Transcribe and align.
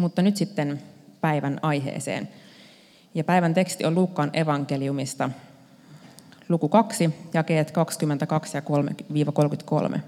Mutta 0.00 0.22
nyt 0.22 0.36
sitten 0.36 0.82
päivän 1.20 1.58
aiheeseen. 1.62 2.28
Ja 3.14 3.24
päivän 3.24 3.54
teksti 3.54 3.84
on 3.84 3.94
Luukkaan 3.94 4.30
evankeliumista, 4.32 5.30
luku 6.48 6.68
2, 6.68 7.14
jakeet 7.34 7.70
22 7.70 8.56
ja 8.56 8.62
33. 9.32 10.00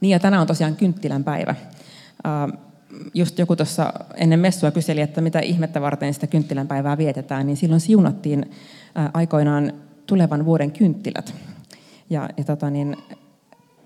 Niin 0.00 0.10
ja 0.10 0.18
tänään 0.18 0.40
on 0.40 0.46
tosiaan 0.46 0.76
kynttilän 0.76 1.24
päivä. 1.24 1.54
Just 3.14 3.38
joku 3.38 3.56
tuossa 3.56 3.92
ennen 4.14 4.40
messua 4.40 4.70
kyseli, 4.70 5.00
että 5.00 5.20
mitä 5.20 5.40
ihmettä 5.40 5.80
varten 5.80 6.14
sitä 6.14 6.26
kynttilän 6.26 6.68
päivää 6.68 6.98
vietetään, 6.98 7.46
niin 7.46 7.56
silloin 7.56 7.80
siunattiin 7.80 8.50
aikoinaan 9.14 9.72
tulevan 10.06 10.44
vuoden 10.44 10.72
kynttilät. 10.72 11.34
Ja, 12.10 12.28
ja 12.36 12.44
tota 12.44 12.70
niin, 12.70 12.96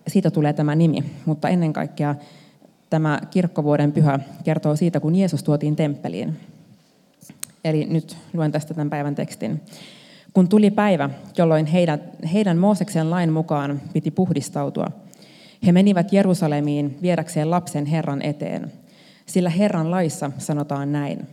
siitä 0.09 0.31
tulee 0.31 0.53
tämä 0.53 0.75
nimi, 0.75 1.05
mutta 1.25 1.49
ennen 1.49 1.73
kaikkea 1.73 2.15
tämä 2.91 3.21
kirkkovuoden 3.31 3.93
pyhä 3.93 4.19
kertoo 4.45 4.77
siitä, 4.77 5.01
kun 5.01 5.15
Jeesus 5.15 5.43
tuotiin 5.43 5.77
temppeliin. 5.77 6.37
Eli 7.65 7.87
nyt 7.91 8.17
luen 8.33 8.53
tästä 8.53 8.75
tämän 8.75 8.91
päivän 8.91 9.15
tekstin. 9.15 9.61
Kun 10.35 10.49
tuli 10.49 10.71
päivä, 10.71 11.11
jolloin 11.39 11.67
heidän, 11.67 12.01
heidän 12.33 12.59
Mooseksen 12.59 13.11
lain 13.11 13.33
mukaan 13.33 13.81
piti 13.93 14.11
puhdistautua, 14.11 14.91
he 15.67 15.73
menivät 15.73 16.13
Jerusalemiin 16.13 16.99
viedäkseen 17.03 17.51
lapsen 17.51 17.87
Herran 17.87 18.23
eteen. 18.23 18.73
Sillä 19.27 19.51
Herran 19.51 19.91
laissa 19.91 20.31
sanotaan 20.39 20.93
näin. 20.93 21.27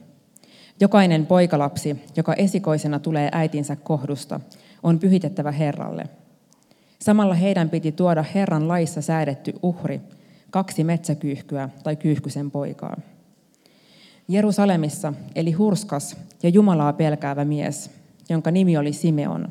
Jokainen 0.79 1.25
poikalapsi, 1.25 2.03
joka 2.17 2.33
esikoisena 2.33 2.99
tulee 2.99 3.29
äitinsä 3.31 3.75
kohdusta, 3.75 4.39
on 4.83 4.99
pyhitettävä 4.99 5.51
Herralle. 5.51 6.03
Samalla 6.99 7.33
heidän 7.33 7.69
piti 7.69 7.91
tuoda 7.91 8.25
Herran 8.35 8.67
laissa 8.67 9.01
säädetty 9.01 9.53
uhri, 9.63 10.01
kaksi 10.55 10.83
metsäkyyhkyä 10.83 11.69
tai 11.83 11.95
kyyhkysen 11.95 12.51
poikaa. 12.51 12.97
Jerusalemissa 14.27 15.13
eli 15.35 15.51
hurskas 15.51 16.17
ja 16.43 16.49
Jumalaa 16.49 16.93
pelkäävä 16.93 17.45
mies, 17.45 17.91
jonka 18.29 18.51
nimi 18.51 18.77
oli 18.77 18.93
Simeon. 18.93 19.49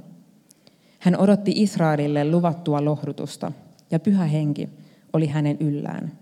Hän 0.98 1.16
odotti 1.16 1.52
Israelille 1.56 2.30
luvattua 2.30 2.84
lohdutusta, 2.84 3.52
ja 3.90 4.00
pyhä 4.00 4.24
henki 4.24 4.68
oli 5.12 5.26
hänen 5.26 5.56
yllään. 5.60 6.12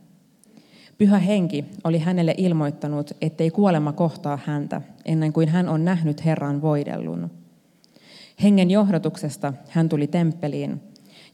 Pyhä 0.98 1.18
henki 1.18 1.64
oli 1.84 1.98
hänelle 1.98 2.34
ilmoittanut, 2.36 3.10
ettei 3.20 3.50
kuolema 3.50 3.92
kohtaa 3.92 4.38
häntä 4.44 4.82
ennen 5.04 5.32
kuin 5.32 5.48
hän 5.48 5.68
on 5.68 5.84
nähnyt 5.84 6.24
Herran 6.24 6.62
voidellun. 6.62 7.30
Hengen 8.42 8.70
johdatuksesta 8.70 9.52
hän 9.68 9.88
tuli 9.88 10.06
temppeliin, 10.06 10.80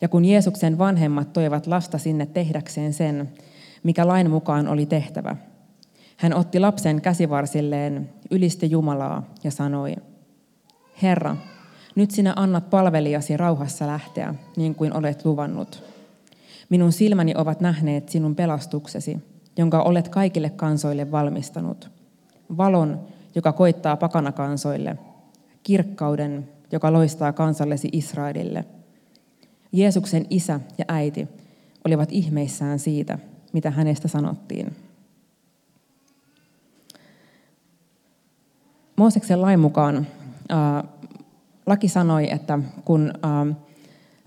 ja 0.01 0.09
kun 0.09 0.25
Jeesuksen 0.25 0.79
vanhemmat 0.79 1.33
toivat 1.33 1.67
lasta 1.67 1.99
sinne 1.99 2.27
tehdäkseen 2.27 2.93
sen, 2.93 3.29
mikä 3.83 4.07
lain 4.07 4.31
mukaan 4.31 4.69
oli 4.69 4.87
tehtävä, 4.87 5.37
hän 6.17 6.35
otti 6.35 6.61
lapsen 6.61 7.01
käsivarsilleen, 7.01 8.11
ylisti 8.31 8.71
Jumalaa 8.71 9.35
ja 9.45 9.51
sanoi, 9.51 9.97
Herra, 11.03 11.37
nyt 11.95 12.11
sinä 12.11 12.33
annat 12.37 12.71
palvelijasi 12.71 13.37
rauhassa 13.37 13.87
lähteä, 13.87 14.35
niin 14.57 14.75
kuin 14.75 14.97
olet 14.97 15.25
luvannut. 15.25 15.83
Minun 16.69 16.93
silmäni 16.93 17.35
ovat 17.37 17.61
nähneet 17.61 18.09
sinun 18.09 18.35
pelastuksesi, 18.35 19.19
jonka 19.57 19.83
olet 19.83 20.09
kaikille 20.09 20.51
kansoille 20.51 21.11
valmistanut. 21.11 21.91
Valon, 22.57 23.01
joka 23.35 23.53
koittaa 23.53 23.97
pakanakansoille, 23.97 24.99
kirkkauden, 25.63 26.49
joka 26.73 26.93
loistaa 26.93 27.33
kansallesi 27.33 27.89
Israelille. 27.93 28.65
Jeesuksen 29.73 30.27
isä 30.31 30.61
ja 30.79 30.85
äiti 30.89 31.29
olivat 31.85 32.13
ihmeissään 32.13 32.79
siitä, 32.79 33.19
mitä 33.53 33.71
hänestä 33.71 34.09
sanottiin. 34.09 34.77
Mooseksen 38.97 39.43
lain 39.43 39.61
mukaan 39.61 40.07
äh, 40.53 40.85
laki 41.67 41.89
sanoi, 41.89 42.31
että 42.31 42.59
kun 42.85 43.13
äh, 43.25 43.57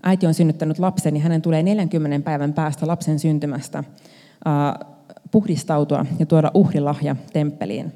äiti 0.02 0.26
on 0.26 0.34
synnyttänyt 0.34 0.78
lapsen, 0.78 1.14
niin 1.14 1.22
hänen 1.22 1.42
tulee 1.42 1.62
40 1.62 2.24
päivän 2.24 2.52
päästä 2.52 2.86
lapsen 2.86 3.18
syntymästä 3.18 3.78
äh, 3.78 3.84
puhdistautua 5.30 6.06
ja 6.18 6.26
tuoda 6.26 6.50
uhrilahja 6.54 7.16
temppeliin. 7.32 7.92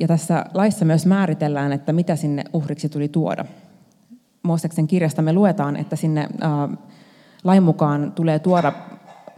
Ja 0.00 0.08
tässä 0.08 0.44
laissa 0.54 0.84
myös 0.84 1.06
määritellään, 1.06 1.72
että 1.72 1.92
mitä 1.92 2.16
sinne 2.16 2.44
uhriksi 2.52 2.88
tuli 2.88 3.08
tuoda. 3.08 3.44
Mooseksen 4.44 4.86
kirjasta 4.86 5.22
me 5.22 5.32
luetaan, 5.32 5.76
että 5.76 5.96
sinne 5.96 6.28
lain 7.44 7.62
mukaan 7.62 8.12
tulee 8.12 8.38
tuoda 8.38 8.72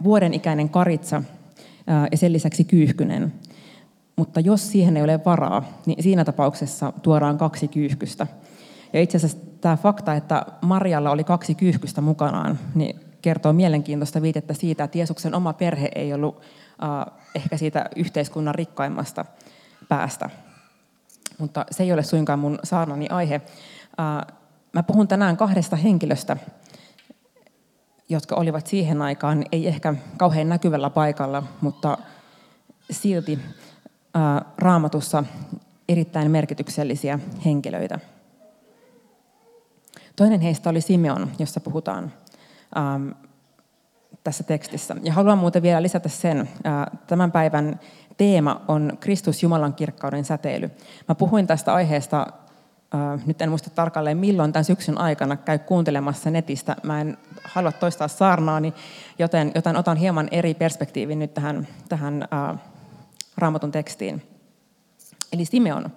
vuoden 0.03 0.33
ikäinen 0.33 0.69
karitsa 0.69 1.23
ja 2.11 2.17
sen 2.17 2.33
lisäksi 2.33 2.63
kyyhkynen. 2.63 3.33
Mutta 4.15 4.39
jos 4.39 4.71
siihen 4.71 4.97
ei 4.97 5.03
ole 5.03 5.19
varaa, 5.25 5.63
niin 5.85 6.03
siinä 6.03 6.25
tapauksessa 6.25 6.93
tuodaan 7.01 7.37
kaksi 7.37 7.67
kyyhkystä. 7.67 8.27
Ja 8.93 9.01
itse 9.01 9.17
asiassa 9.17 9.37
tämä 9.61 9.77
fakta, 9.77 10.13
että 10.13 10.45
Marjalla 10.61 11.11
oli 11.11 11.23
kaksi 11.23 11.55
kyyhkystä 11.55 12.01
mukanaan, 12.01 12.59
niin 12.75 12.99
kertoo 13.21 13.53
mielenkiintoista 13.53 14.21
viitettä 14.21 14.53
siitä, 14.53 14.83
että 14.83 14.97
Jeesuksen 14.97 15.35
oma 15.35 15.53
perhe 15.53 15.89
ei 15.95 16.13
ollut 16.13 16.41
äh, 16.83 17.13
ehkä 17.35 17.57
siitä 17.57 17.89
yhteiskunnan 17.95 18.55
rikkaimmasta 18.55 19.25
päästä. 19.89 20.29
Mutta 21.37 21.65
se 21.71 21.83
ei 21.83 21.93
ole 21.93 22.03
suinkaan 22.03 22.39
mun 22.39 22.59
saarnani 22.63 23.07
aihe. 23.09 23.41
Äh, 23.99 24.36
mä 24.77 24.83
puhun 24.83 25.07
tänään 25.07 25.37
kahdesta 25.37 25.75
henkilöstä, 25.75 26.37
jotka 28.09 28.35
olivat 28.35 28.67
siihen 28.67 29.01
aikaan 29.01 29.45
ei 29.51 29.67
ehkä 29.67 29.93
kauhean 30.17 30.49
näkyvällä 30.49 30.89
paikalla, 30.89 31.43
mutta 31.61 31.97
silti 32.91 33.39
äh, 34.15 34.45
raamatussa 34.57 35.23
erittäin 35.89 36.31
merkityksellisiä 36.31 37.19
henkilöitä. 37.45 37.99
Toinen 40.15 40.41
heistä 40.41 40.69
oli 40.69 40.81
Simeon, 40.81 41.31
jossa 41.39 41.59
puhutaan 41.59 42.13
ähm, 42.77 43.09
tässä 44.23 44.43
tekstissä. 44.43 44.95
Ja 45.03 45.13
haluan 45.13 45.37
muuten 45.37 45.61
vielä 45.61 45.81
lisätä 45.81 46.09
sen, 46.09 46.49
tämän 47.07 47.31
päivän 47.31 47.79
teema 48.17 48.61
on 48.67 48.97
Kristus 48.99 49.43
Jumalan 49.43 49.73
kirkkauden 49.73 50.25
säteily. 50.25 50.71
Mä 51.07 51.15
puhuin 51.15 51.47
tästä 51.47 51.73
aiheesta, 51.73 52.27
nyt 53.25 53.41
en 53.41 53.49
muista 53.49 53.69
tarkalleen 53.69 54.17
milloin 54.17 54.53
tämän 54.53 54.65
syksyn 54.65 54.97
aikana, 54.97 55.35
käy 55.37 55.59
kuuntelemassa 55.59 56.29
netistä. 56.29 56.75
Mä 56.83 57.01
en 57.01 57.17
halua 57.43 57.71
toistaa 57.71 58.07
saarnaani, 58.07 58.73
joten, 59.19 59.51
joten 59.55 59.77
otan 59.77 59.97
hieman 59.97 60.27
eri 60.31 60.53
perspektiivin 60.53 61.19
nyt 61.19 61.33
tähän, 61.33 61.67
tähän 61.89 62.27
äh, 62.33 62.59
raamatun 63.37 63.71
tekstiin. 63.71 64.21
Eli 65.33 65.45
Simeon. 65.45 65.91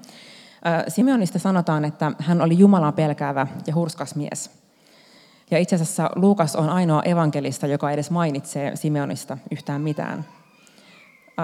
Simeonista 0.89 1.39
sanotaan, 1.39 1.85
että 1.85 2.13
hän 2.19 2.43
oli 2.43 2.59
Jumalan 2.59 2.93
pelkäävä 2.93 3.47
ja 3.67 3.75
hurskas 3.75 4.15
mies. 4.15 4.51
Ja 5.51 5.59
itse 5.59 5.75
asiassa 5.75 6.11
Luukas 6.15 6.57
on 6.57 6.69
ainoa 6.69 7.03
evankelista, 7.03 7.67
joka 7.67 7.91
edes 7.91 8.11
mainitsee 8.11 8.77
Simeonista 8.77 9.39
yhtään 9.51 9.81
mitään. 9.81 10.25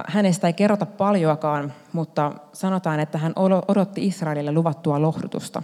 Hänestä 0.09 0.47
ei 0.47 0.53
kerrota 0.53 0.87
paljoakaan, 0.87 1.73
mutta 1.93 2.33
sanotaan, 2.53 3.01
että 3.01 3.19
hän 3.19 3.33
odotti 3.69 4.07
Israelille 4.07 4.53
luvattua 4.53 5.03
lohdutusta. 5.03 5.63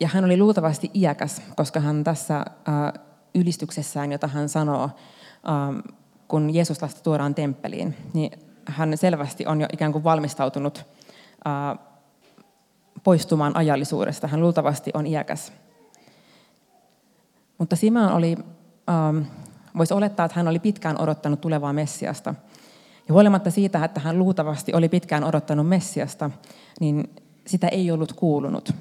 Ja 0.00 0.08
hän 0.08 0.24
oli 0.24 0.36
luultavasti 0.36 0.90
iäkäs, 0.94 1.42
koska 1.56 1.80
hän 1.80 2.04
tässä 2.04 2.44
ylistyksessään, 3.34 4.12
jota 4.12 4.26
hän 4.26 4.48
sanoo, 4.48 4.90
kun 6.28 6.54
Jeesus 6.54 6.82
lasta 6.82 7.02
tuodaan 7.02 7.34
temppeliin, 7.34 7.96
niin 8.14 8.30
hän 8.68 8.98
selvästi 8.98 9.46
on 9.46 9.60
jo 9.60 9.66
ikään 9.72 9.92
kuin 9.92 10.04
valmistautunut 10.04 10.86
poistumaan 13.04 13.56
ajallisuudesta. 13.56 14.26
Hän 14.26 14.40
luultavasti 14.40 14.90
on 14.94 15.06
iäkäs. 15.06 15.52
Mutta 17.58 17.76
Simeon 17.76 18.12
oli, 18.12 18.36
ähm, 18.90 19.18
voisi 19.78 19.94
olettaa, 19.94 20.26
että 20.26 20.38
hän 20.38 20.48
oli 20.48 20.58
pitkään 20.58 21.00
odottanut 21.00 21.40
tulevaa 21.40 21.72
Messiasta. 21.72 22.34
Ja 23.08 23.14
huolimatta 23.14 23.50
siitä, 23.50 23.84
että 23.84 24.00
hän 24.00 24.18
luultavasti 24.18 24.74
oli 24.74 24.88
pitkään 24.88 25.24
odottanut 25.24 25.68
Messiasta, 25.68 26.30
niin 26.80 27.10
sitä 27.46 27.68
ei 27.68 27.90
ollut 27.90 28.12
kuulunut. 28.12 28.74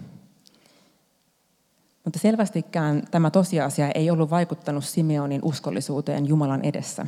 Mutta 2.05 2.19
selvästikään 2.19 3.03
tämä 3.11 3.31
tosiasia 3.31 3.91
ei 3.95 4.11
ollut 4.11 4.29
vaikuttanut 4.29 4.85
Simeonin 4.85 5.41
uskollisuuteen 5.43 6.27
Jumalan 6.27 6.65
edessä. 6.65 7.07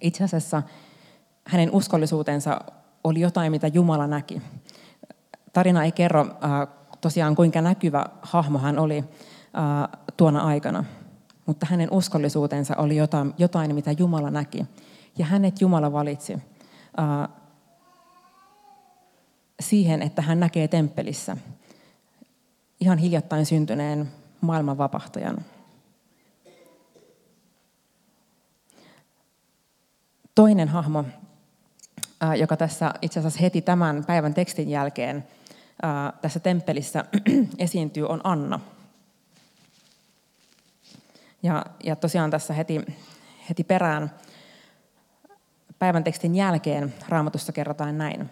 Itse 0.00 0.24
asiassa 0.24 0.62
hänen 1.44 1.70
uskollisuutensa 1.70 2.60
oli 3.04 3.20
jotain, 3.20 3.52
mitä 3.52 3.66
Jumala 3.66 4.06
näki. 4.06 4.42
Tarina 5.52 5.84
ei 5.84 5.92
kerro 5.92 6.20
äh, 6.20 6.68
tosiaan, 7.00 7.36
kuinka 7.36 7.60
näkyvä 7.60 8.06
hahmo 8.22 8.58
hän 8.58 8.78
oli, 8.78 9.04
tuona 10.16 10.40
aikana. 10.40 10.84
Mutta 11.50 11.66
hänen 11.70 11.92
uskollisuutensa 11.92 12.76
oli 12.76 12.96
jotain, 12.96 13.34
jotain, 13.38 13.74
mitä 13.74 13.92
Jumala 13.92 14.30
näki. 14.30 14.66
Ja 15.18 15.26
hänet 15.26 15.60
Jumala 15.60 15.92
valitsi 15.92 16.38
siihen, 19.60 20.02
että 20.02 20.22
hän 20.22 20.40
näkee 20.40 20.68
temppelissä 20.68 21.36
ihan 22.80 22.98
hiljattain 22.98 23.46
syntyneen 23.46 24.08
maailman 24.40 24.78
vapahtajan. 24.78 25.44
Toinen 30.34 30.68
hahmo 30.68 31.04
joka 32.36 32.56
tässä 32.56 32.94
itse 33.02 33.20
asiassa 33.20 33.40
heti 33.40 33.62
tämän 33.62 34.04
päivän 34.04 34.34
tekstin 34.34 34.70
jälkeen 34.70 35.24
tässä 36.20 36.40
temppelissä 36.40 37.04
esiintyy, 37.58 38.06
on 38.06 38.20
Anna. 38.24 38.60
Ja, 41.42 41.64
ja 41.84 41.96
tosiaan 41.96 42.30
tässä 42.30 42.54
heti, 42.54 42.80
heti 43.48 43.64
perään 43.64 44.10
päivän 45.78 46.04
tekstin 46.04 46.34
jälkeen 46.34 46.94
raamatussa 47.08 47.52
kerrotaan 47.52 47.98
näin. 47.98 48.30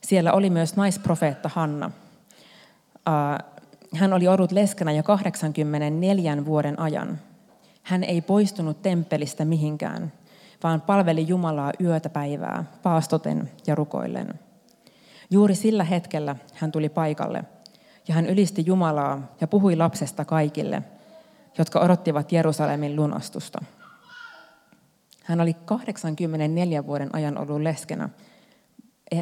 Siellä 0.00 0.32
oli 0.32 0.50
myös 0.50 0.76
naisprofeetta 0.76 1.50
Hanna. 1.54 1.90
Hän 3.94 4.12
oli 4.12 4.28
ollut 4.28 4.52
leskenä 4.52 4.92
jo 4.92 5.02
84 5.02 6.44
vuoden 6.44 6.80
ajan. 6.80 7.18
Hän 7.82 8.04
ei 8.04 8.20
poistunut 8.20 8.82
temppelistä 8.82 9.44
mihinkään, 9.44 10.12
vaan 10.62 10.80
palveli 10.80 11.28
Jumalaa 11.28 11.72
yötä 11.80 12.08
päivää, 12.08 12.64
paastoten 12.82 13.50
ja 13.66 13.74
rukoillen. 13.74 14.34
Juuri 15.30 15.54
sillä 15.54 15.84
hetkellä 15.84 16.36
hän 16.54 16.72
tuli 16.72 16.88
paikalle, 16.88 17.44
ja 18.08 18.14
hän 18.14 18.26
ylisti 18.26 18.62
Jumalaa 18.66 19.22
ja 19.40 19.46
puhui 19.46 19.76
lapsesta 19.76 20.24
kaikille, 20.24 20.82
jotka 21.58 21.80
odottivat 21.80 22.32
Jerusalemin 22.32 22.96
lunastusta. 22.96 23.58
Hän 25.24 25.40
oli 25.40 25.54
84 25.54 26.86
vuoden 26.86 27.14
ajan 27.14 27.38
ollut 27.38 27.60
leskenä. 27.60 28.08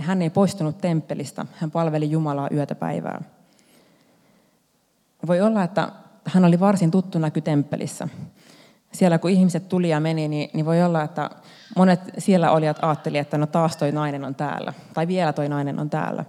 Hän 0.01 0.23
ei 0.23 0.31
poistunut 0.31 0.79
temppelistä, 0.79 1.47
hän 1.53 1.71
palveli 1.71 2.11
Jumalaa 2.11 2.49
yötä 2.53 2.75
päivää. 2.75 3.21
Voi 5.27 5.41
olla, 5.41 5.63
että 5.63 5.93
hän 6.25 6.45
oli 6.45 6.61
varsin 6.61 6.91
tuttu 6.91 7.19
näky 7.19 7.41
temppelissä. 7.41 8.09
Siellä 8.93 9.19
kun 9.19 9.31
ihmiset 9.31 9.69
tuli 9.69 9.89
ja 9.89 10.01
meni, 10.01 10.29
niin, 10.29 10.51
niin 10.53 10.67
voi 10.67 10.83
olla, 10.83 11.03
että 11.03 11.31
monet 11.77 12.01
siellä 12.19 12.51
olijat 12.51 12.79
ajattelivat, 12.83 13.27
että 13.27 13.39
no 13.39 13.47
taas 13.47 13.77
toi 13.77 13.93
nainen 13.93 14.25
on 14.25 14.35
täällä, 14.35 14.73
tai 14.95 15.09
vielä 15.09 15.33
toi 15.33 15.49
nainen 15.49 15.79
on 15.79 15.91
täällä. 15.91 16.25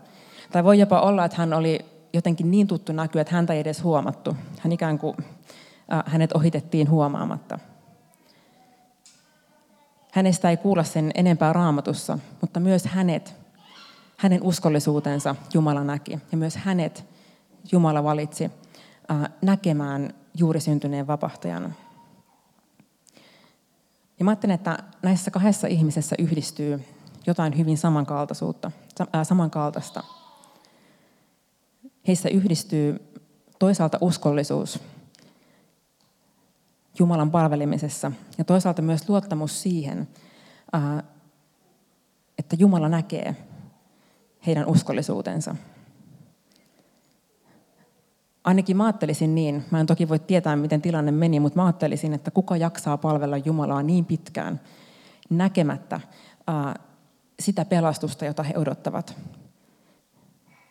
Tai 0.51 0.63
voi 0.63 0.79
jopa 0.79 1.01
olla, 1.01 1.25
että 1.25 1.37
hän 1.37 1.53
oli 1.53 1.85
jotenkin 2.13 2.51
niin 2.51 2.67
tuttu 2.67 2.93
näky, 2.93 3.19
että 3.19 3.35
häntä 3.35 3.53
ei 3.53 3.59
edes 3.59 3.83
huomattu. 3.83 4.37
Hän 4.59 4.71
ikään 4.71 4.99
kuin, 4.99 5.17
hänet 6.05 6.31
ohitettiin 6.31 6.89
huomaamatta. 6.89 7.59
Hänestä 10.11 10.49
ei 10.49 10.57
kuulla 10.57 10.83
sen 10.83 11.11
enempää 11.15 11.53
raamatussa, 11.53 12.19
mutta 12.41 12.59
myös 12.59 12.85
hänet, 12.85 13.35
hänen 14.17 14.43
uskollisuutensa 14.43 15.35
Jumala 15.53 15.83
näki. 15.83 16.19
Ja 16.31 16.37
myös 16.37 16.55
hänet 16.55 17.05
Jumala 17.71 18.03
valitsi 18.03 18.51
näkemään 19.41 20.13
juuri 20.33 20.59
syntyneen 20.59 21.07
vapahtajana. 21.07 21.71
Ja 24.19 24.25
mä 24.25 24.31
ajattelen, 24.31 24.55
että 24.55 24.77
näissä 25.01 25.31
kahdessa 25.31 25.67
ihmisessä 25.67 26.15
yhdistyy 26.19 26.85
jotain 27.27 27.57
hyvin 27.57 27.77
samankaltaisuutta, 27.77 28.71
samankaltaista. 29.23 30.03
Heissä 32.07 32.29
yhdistyy 32.29 33.13
toisaalta 33.59 33.97
uskollisuus 34.01 34.79
Jumalan 36.99 37.31
palvelemisessa 37.31 38.11
ja 38.37 38.43
toisaalta 38.43 38.81
myös 38.81 39.09
luottamus 39.09 39.61
siihen, 39.61 40.07
äh, 40.75 41.03
että 42.37 42.55
Jumala 42.59 42.89
näkee 42.89 43.35
heidän 44.45 44.67
uskollisuutensa. 44.67 45.55
Ainakin 48.43 48.77
mä 48.77 48.85
ajattelisin 48.85 49.35
niin, 49.35 49.65
mä 49.71 49.79
en 49.79 49.85
toki 49.85 50.09
voi 50.09 50.19
tietää, 50.19 50.55
miten 50.55 50.81
tilanne 50.81 51.11
meni, 51.11 51.39
mutta 51.39 51.59
mä 51.59 51.65
ajattelisin, 51.65 52.13
että 52.13 52.31
kuka 52.31 52.57
jaksaa 52.57 52.97
palvella 52.97 53.37
Jumalaa 53.37 53.83
niin 53.83 54.05
pitkään 54.05 54.59
näkemättä 55.29 55.99
ää, 56.47 56.75
sitä 57.39 57.65
pelastusta, 57.65 58.25
jota 58.25 58.43
he 58.43 58.53
odottavat, 58.57 59.15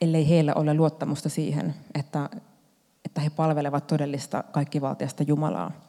ellei 0.01 0.29
heillä 0.29 0.55
ole 0.55 0.75
luottamusta 0.75 1.29
siihen, 1.29 1.75
että, 1.95 2.31
että 3.05 3.21
he 3.21 3.31
palvelevat 3.31 3.87
todellista 3.87 4.43
kaikkivaltiasta 4.43 5.23
Jumalaa. 5.23 5.88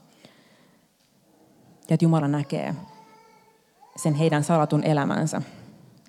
Ja 1.89 1.93
että 1.93 2.05
Jumala 2.05 2.27
näkee 2.27 2.75
sen 3.95 4.13
heidän 4.13 4.43
salatun 4.43 4.83
elämänsä, 4.83 5.41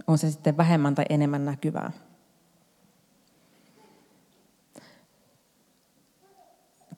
on 0.07 0.19
se 0.19 0.31
sitten 0.31 0.57
vähemmän 0.57 0.95
tai 0.95 1.05
enemmän 1.09 1.45
näkyvää. 1.45 1.93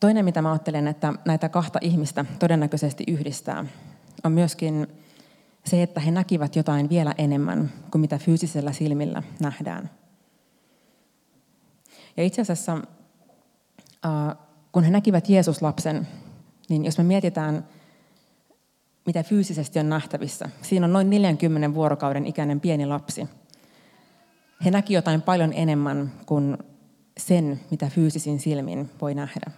Toinen, 0.00 0.25
mitä 0.25 0.43
mä 0.43 0.50
ajattelen, 0.50 0.88
että 0.88 1.12
näitä 1.25 1.49
kahta 1.49 1.79
ihmistä 1.82 2.25
todennäköisesti 2.38 3.05
yhdistää, 3.08 3.64
on 4.25 4.32
myöskin 4.32 4.87
se, 5.64 5.82
että 5.82 6.00
he 6.00 6.11
näkivät 6.11 6.56
jotain 6.56 6.88
vielä 6.88 7.14
enemmän 7.19 7.73
kuin 7.90 8.00
mitä 8.00 8.19
fyysisellä 8.19 8.73
silmillä 8.73 9.23
nähdään. 9.40 9.90
Ja 12.17 12.25
itse 12.25 12.43
asiassa, 12.43 12.78
kun 14.73 14.85
he 14.85 14.90
näkivät 14.90 15.28
Jeesuslapsen, 15.28 16.08
niin 16.69 16.85
jos 16.85 16.99
me 16.99 17.05
mietitään, 17.05 17.69
mitä 19.06 19.22
fyysisesti 19.22 19.78
on 19.78 19.88
nähtävissä, 19.88 20.49
siinä 20.62 20.87
on 20.87 20.93
noin 20.93 21.10
40 21.10 21.75
vuorokauden 21.75 22.26
ikäinen 22.26 22.60
pieni 22.60 22.87
lapsi. 22.87 23.28
He 24.64 24.70
näki 24.70 24.94
jotain 24.94 25.22
paljon 25.22 25.52
enemmän 25.52 26.12
kuin 26.26 26.58
sen, 27.19 27.60
mitä 27.70 27.87
fyysisin 27.87 28.40
silmin 28.40 28.90
voi 29.00 29.14
nähdä. 29.14 29.50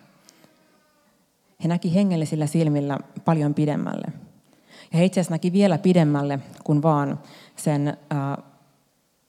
He 1.63 1.69
näki 1.69 1.95
hengellisillä 1.95 2.47
silmillä 2.47 2.99
paljon 3.25 3.55
pidemmälle. 3.55 4.07
Ja 4.93 4.99
he 4.99 5.05
itse 5.05 5.21
asiassa 5.21 5.35
näki 5.35 5.53
vielä 5.53 5.79
pidemmälle 5.79 6.39
kuin 6.65 6.83
vaan 6.83 7.21
sen 7.57 7.89
äh, 7.89 8.45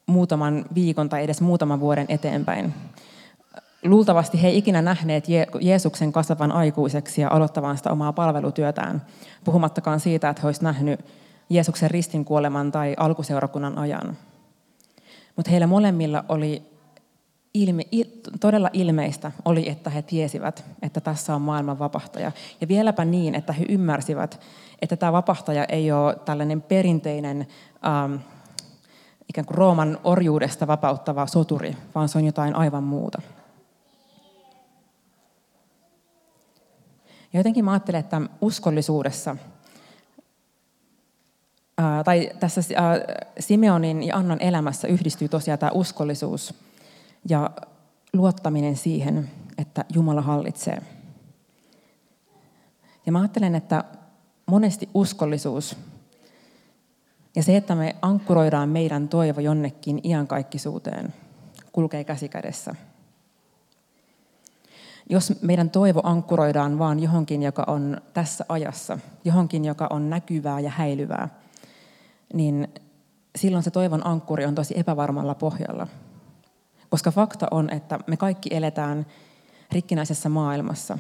muutaman 0.06 0.66
viikon 0.76 1.10
tai 1.10 1.24
edes 1.24 1.42
muutaman 1.42 1.80
vuoden 1.80 2.06
eteenpäin. 2.10 2.74
Luultavasti 3.86 4.42
he 4.42 4.48
ei 4.48 4.58
ikinä 4.58 4.82
nähneet 4.82 5.26
Jeesuksen 5.62 6.12
kasvavan 6.12 6.52
aikuiseksi 6.52 7.22
ja 7.22 7.30
aloittavan 7.32 7.78
sitä 7.78 7.92
omaa 7.92 8.14
palvelutyötään, 8.14 9.02
puhumattakaan 9.44 10.00
siitä, 10.00 10.30
että 10.30 10.42
he 10.42 10.48
olisivat 10.48 10.64
nähneet 10.64 11.06
Jeesuksen 11.50 11.92
ristin 11.92 12.26
kuoleman 12.26 12.72
tai 12.72 12.96
alkuseurakunnan 12.98 13.78
ajan. 13.78 14.18
Mutta 15.36 15.52
heillä 15.52 15.68
molemmilla 15.68 16.26
oli 16.30 16.76
ilme, 17.54 17.84
il, 17.92 18.06
todella 18.40 18.70
ilmeistä 18.74 19.32
oli, 19.46 19.70
että 19.70 19.90
he 19.90 20.02
tiesivät, 20.02 20.66
että 20.82 21.02
tässä 21.02 21.36
on 21.36 21.42
maailman 21.42 21.80
vapahtaja. 21.80 22.32
Ja 22.62 22.68
vieläpä 22.68 23.06
niin, 23.06 23.36
että 23.36 23.54
he 23.54 23.66
ymmärsivät, 23.70 24.40
että 24.82 24.96
tämä 24.96 25.12
vapahtaja 25.12 25.66
ei 25.66 25.92
ole 25.92 26.16
tällainen 26.16 26.62
perinteinen 26.62 27.48
ähm, 27.86 28.16
ikään 29.30 29.46
kuin 29.46 29.58
Rooman 29.58 29.98
orjuudesta 30.04 30.68
vapauttava 30.68 31.28
soturi, 31.28 31.78
vaan 31.96 32.10
se 32.10 32.18
on 32.18 32.26
jotain 32.26 32.56
aivan 32.56 32.84
muuta. 32.84 33.22
Ja 37.36 37.40
jotenkin 37.40 37.66
mä 37.66 37.72
ajattelen, 37.72 38.00
että 38.00 38.22
uskollisuudessa, 38.42 39.36
ää, 41.78 42.04
tai 42.04 42.30
tässä 42.40 42.62
ää, 42.76 43.00
Simeonin 43.40 44.04
ja 44.04 44.18
Annan 44.18 44.42
elämässä 44.42 44.88
yhdistyy 44.88 45.30
tosiaan 45.30 45.60
tämä 45.60 45.72
uskollisuus– 45.72 46.54
ja 47.30 47.52
luottaminen 48.14 48.76
siihen, 48.76 49.30
että 49.58 49.86
Jumala 49.94 50.22
hallitsee. 50.22 50.82
Ja 53.06 53.12
mä 53.12 53.20
ajattelen, 53.20 53.56
että 53.56 53.84
monesti 54.46 54.90
uskollisuus 54.94 55.78
ja 57.36 57.44
se, 57.44 57.58
että 57.58 57.76
me 57.76 57.96
ankkuroidaan 58.02 58.70
meidän 58.70 59.08
toivo 59.08 59.40
jonnekin 59.40 60.00
iankaikkisuuteen, 60.04 61.14
kulkee 61.72 62.04
käsikädessä. 62.04 62.76
Jos 65.10 65.42
meidän 65.42 65.70
toivo 65.70 66.02
ankkuroidaan 66.04 66.80
vaan 66.80 67.00
johonkin, 67.00 67.44
joka 67.44 67.64
on 67.68 67.98
tässä 68.14 68.46
ajassa, 68.50 69.00
johonkin, 69.24 69.66
joka 69.66 69.88
on 69.90 70.10
näkyvää 70.10 70.60
ja 70.60 70.70
häilyvää, 70.70 71.30
niin 72.34 72.68
silloin 73.36 73.64
se 73.64 73.72
toivon 73.72 74.08
ankkuri 74.08 74.46
on 74.46 74.56
tosi 74.56 74.74
epävarmalla 74.78 75.36
pohjalla– 75.36 75.88
koska 76.90 77.12
fakta 77.12 77.48
on, 77.52 77.70
että 77.70 78.00
me 78.08 78.18
kaikki 78.18 78.50
eletään 78.54 79.06
rikkinäisessä 79.72 80.30
maailmassa, 80.30 80.98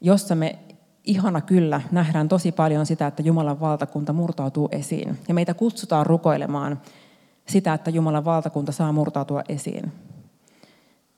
jossa 0.00 0.34
me 0.34 0.58
ihana 1.04 1.40
kyllä 1.40 1.80
nähdään 1.90 2.28
tosi 2.28 2.52
paljon 2.52 2.86
sitä, 2.86 3.06
että 3.06 3.22
Jumalan 3.22 3.60
valtakunta 3.60 4.12
murtautuu 4.12 4.68
esiin. 4.72 5.18
Ja 5.28 5.34
meitä 5.34 5.54
kutsutaan 5.54 6.06
rukoilemaan 6.06 6.80
sitä, 7.48 7.74
että 7.74 7.90
Jumalan 7.90 8.24
valtakunta 8.24 8.72
saa 8.72 8.92
murtautua 8.92 9.42
esiin. 9.48 9.92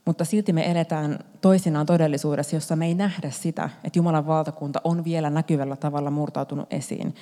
Mutta 0.04 0.24
silti 0.24 0.52
me 0.52 0.70
eletään 0.70 1.18
toisinaan 1.40 1.86
todellisuudessa, 1.86 2.56
jossa 2.56 2.76
me 2.76 2.86
ei 2.86 2.94
nähdä 2.94 3.30
sitä, 3.30 3.70
että 3.84 3.98
Jumalan 3.98 4.26
valtakunta 4.26 4.80
on 4.84 5.04
vielä 5.04 5.30
näkyvällä 5.30 5.76
tavalla 5.76 6.10
murtautunut 6.10 6.72
esiin. 6.72 7.14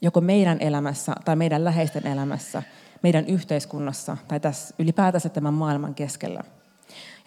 Joko 0.00 0.20
meidän 0.20 0.60
elämässä 0.60 1.12
tai 1.24 1.36
meidän 1.36 1.64
läheisten 1.64 2.06
elämässä– 2.06 2.62
meidän 3.02 3.26
yhteiskunnassa 3.26 4.16
tai 4.28 4.40
tässä 4.40 4.74
ylipäätänsä 4.78 5.28
tämän 5.28 5.54
maailman 5.54 5.94
keskellä. 5.94 6.44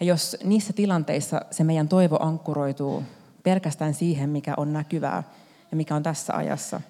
Ja 0.00 0.06
jos 0.06 0.36
niissä 0.44 0.72
tilanteissa 0.72 1.40
se 1.50 1.64
meidän 1.64 1.88
toivo 1.88 2.16
ankkuroituu 2.20 3.02
pelkästään 3.42 3.94
siihen, 3.94 4.30
mikä 4.30 4.54
on 4.56 4.72
näkyvää 4.72 5.22
ja 5.70 5.76
mikä 5.76 5.94
on 5.94 6.02
tässä 6.02 6.36
ajassa, 6.36 6.80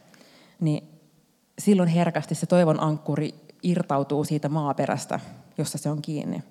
niin 0.61 0.89
silloin 1.59 1.89
herkästi 1.89 2.35
se 2.35 2.47
toivon 2.47 2.81
ankkuri 2.81 3.35
irtautuu 3.63 4.25
siitä 4.25 4.49
maaperästä, 4.49 5.21
jossa 5.59 5.79
se 5.79 5.91
on 5.91 6.03
kiinni. 6.03 6.43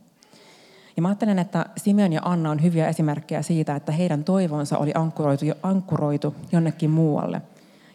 Ja 0.95 1.01
mä 1.01 1.07
ajattelen, 1.07 1.39
että 1.39 1.65
Simeon 1.77 2.13
ja 2.13 2.21
Anna 2.25 2.51
on 2.51 2.63
hyviä 2.63 2.87
esimerkkejä 2.87 3.41
siitä, 3.41 3.75
että 3.75 3.91
heidän 3.91 4.23
toivonsa 4.23 4.77
oli 4.77 4.91
ankkuroitu, 4.95 5.45
ankkuroitu 5.63 6.35
jonnekin 6.51 6.91
muualle. 6.91 7.41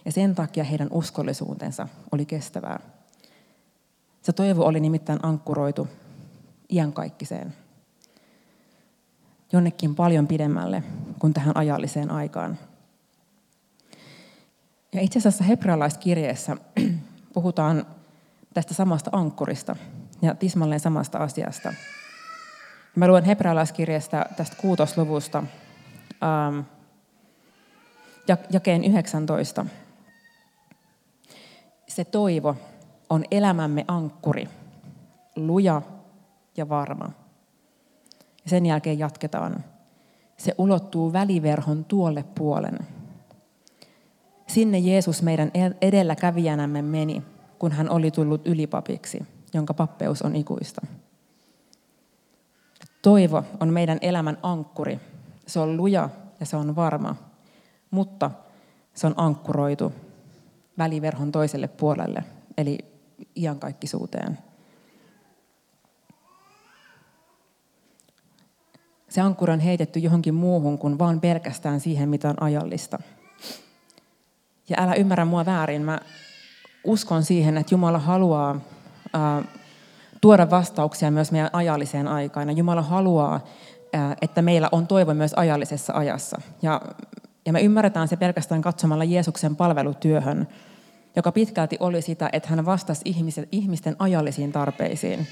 Ja 0.05 0.13
sen 0.13 0.35
takia 0.35 0.65
heidän 0.65 0.89
uskollisuutensa 0.91 1.89
oli 2.13 2.27
kestävää. 2.27 2.81
Se 4.23 4.33
toivo 4.33 4.65
oli 4.65 4.81
nimittäin 4.81 5.19
ankkuroitu 5.23 5.89
iankaikkiseen. 6.73 7.55
Jonnekin 9.53 9.95
paljon 9.95 10.27
pidemmälle 10.27 10.83
kuin 11.19 11.35
tähän 11.35 11.57
ajalliseen 11.57 12.11
aikaan. 12.11 12.59
Ja 14.93 15.01
itse 15.01 15.19
asiassa 15.19 15.45
hebrealaiskirjeessä 15.45 16.57
puhutaan 17.35 17.87
tästä 18.55 18.75
samasta 18.75 19.11
ankkurista 19.13 19.77
ja 20.23 20.35
tismalleen 20.35 20.81
samasta 20.81 21.19
asiasta. 21.19 21.73
Mä 22.97 23.09
luen 23.09 23.25
hebrealaiskirjasta 23.25 24.27
tästä 24.37 24.57
kuutosluvusta 24.57 25.43
ähm, 26.23 26.59
jakeen 28.51 28.85
19. 28.85 29.67
Se 31.89 32.05
toivo 32.05 32.57
on 33.11 33.25
elämämme 33.31 33.85
ankkuri, 33.89 34.49
luja 35.37 35.83
ja 36.57 36.69
varma. 36.69 37.11
Sen 38.47 38.67
jälkeen 38.67 38.99
jatketaan. 38.99 39.65
Se 40.37 40.55
ulottuu 40.59 41.13
väliverhon 41.13 41.85
tuolle 41.85 42.25
puolen. 42.35 42.79
Sinne 44.47 44.79
Jeesus 44.79 45.23
meidän 45.23 45.53
edelläkävijänämme 45.81 46.83
meni, 46.83 47.23
kun 47.59 47.73
hän 47.73 47.91
oli 47.91 48.11
tullut 48.11 48.47
ylipapiksi, 48.47 49.27
jonka 49.55 49.75
pappeus 49.75 50.23
on 50.23 50.37
ikuista. 50.37 50.81
Toivo 53.03 53.45
on 53.61 53.69
meidän 53.69 53.99
elämän 54.03 54.39
ankkuri. 54.43 55.01
Se 55.47 55.61
on 55.61 55.77
luja 55.77 56.09
ja 56.41 56.47
se 56.47 56.57
on 56.57 56.77
varma, 56.77 57.17
mutta 57.91 58.31
se 58.95 59.07
on 59.07 59.15
ankkuroitu 59.17 59.93
väliverhon 60.79 61.33
toiselle 61.33 61.69
puolelle, 61.69 62.25
eli 62.57 62.79
iankaikkisuuteen. 63.37 64.39
Se 69.09 69.21
ankkuri 69.21 69.53
on 69.53 69.61
heitetty 69.61 69.99
johonkin 69.99 70.35
muuhun 70.35 70.79
kuin 70.79 70.99
vaan 70.99 71.21
pelkästään 71.21 71.81
siihen, 71.81 72.09
mitä 72.09 72.29
on 72.29 72.43
ajallista. 72.43 72.99
Ja 74.69 74.77
älä 74.79 74.95
ymmärrä 74.95 75.25
mua 75.25 75.47
väärin, 75.47 75.83
mä 75.83 76.01
uskon 76.85 77.23
siihen, 77.25 77.57
että 77.57 77.75
Jumala 77.75 77.99
haluaa 77.99 78.61
tuoda 80.21 80.51
vastauksia 80.51 81.11
myös 81.11 81.33
meidän 81.33 81.51
ajalliseen 81.53 82.09
aikaan. 82.09 82.49
Ja 82.49 82.55
Jumala 82.55 82.83
haluaa, 82.83 83.41
että 84.23 84.43
meillä 84.43 84.69
on 84.73 84.87
toivo 84.87 85.15
myös 85.15 85.35
ajallisessa 85.35 85.93
ajassa. 85.93 86.41
Ja, 86.63 86.81
ja 87.47 87.53
me 87.53 87.61
ymmärretään 87.61 88.09
se 88.09 88.17
pelkästään 88.17 88.63
katsomalla 88.63 89.05
Jeesuksen 89.05 89.57
palvelutyöhön, 89.57 90.49
joka 91.17 91.33
pitkälti 91.33 91.77
oli 91.81 92.03
sitä, 92.03 92.31
että 92.33 92.49
hän 92.49 92.67
vastasi 92.67 93.03
ihmisten, 93.05 93.49
ihmisten 93.53 93.97
ajallisiin 93.99 94.53
tarpeisiin. 94.53 95.27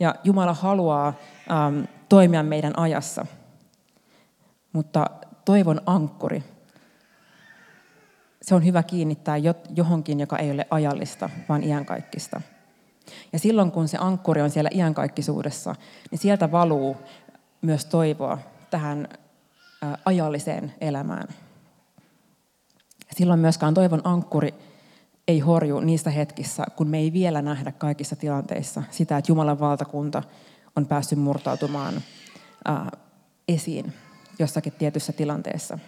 Ja 0.00 0.14
Jumala 0.24 0.54
haluaa 0.54 1.14
ähm, 1.50 1.80
toimia 2.08 2.42
meidän 2.42 2.78
ajassa. 2.78 3.26
Mutta 4.72 5.06
toivon 5.44 5.80
ankkuri, 5.86 6.44
se 8.42 8.54
on 8.54 8.64
hyvä 8.64 8.82
kiinnittää 8.82 9.36
johonkin, 9.76 10.20
joka 10.20 10.36
ei 10.36 10.50
ole 10.50 10.66
ajallista, 10.70 11.30
vaan 11.48 11.64
iankaikkista. 11.64 12.40
Ja 13.32 13.38
silloin, 13.38 13.72
kun 13.72 13.88
se 13.88 13.98
ankkuri 14.00 14.42
on 14.42 14.50
siellä 14.50 14.70
iankaikkisuudessa, 14.72 15.74
niin 16.10 16.18
sieltä 16.18 16.52
valuu 16.52 16.96
myös 17.62 17.84
toivoa 17.84 18.38
tähän 18.70 19.08
ajalliseen 20.04 20.74
elämään. 20.80 21.28
Silloin 23.16 23.40
myöskään 23.40 23.74
toivon 23.74 24.00
ankkuri 24.04 24.54
ei 25.28 25.38
horju 25.38 25.80
niistä 25.80 26.10
hetkissä, 26.10 26.64
kun 26.76 26.88
me 26.88 26.98
ei 26.98 27.12
vielä 27.12 27.42
nähdä 27.42 27.72
kaikissa 27.72 28.16
tilanteissa 28.16 28.82
sitä, 28.90 29.18
että 29.18 29.32
Jumalan 29.32 29.60
valtakunta 29.60 30.22
on 30.76 30.86
päässyt 30.86 31.18
murtautumaan 31.18 31.94
esiin 33.48 33.92
jossakin 34.38 34.72
tietyssä 34.72 35.12
tilanteessa. 35.12 35.78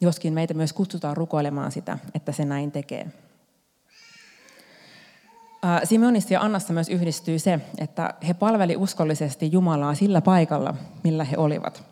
Joskin 0.00 0.32
meitä 0.32 0.54
myös 0.54 0.72
kutsutaan 0.72 1.16
rukoilemaan 1.16 1.72
sitä, 1.72 1.98
että 2.14 2.32
se 2.32 2.44
näin 2.44 2.72
tekee. 2.72 3.06
Simeonissa 5.84 6.34
ja 6.34 6.40
Annassa 6.40 6.72
myös 6.72 6.88
yhdistyy 6.88 7.38
se, 7.38 7.60
että 7.78 8.14
he 8.28 8.34
palveli 8.34 8.76
uskollisesti 8.76 9.52
Jumalaa 9.52 9.94
sillä 9.94 10.20
paikalla, 10.20 10.74
millä 11.04 11.24
he 11.24 11.36
olivat. 11.36 11.84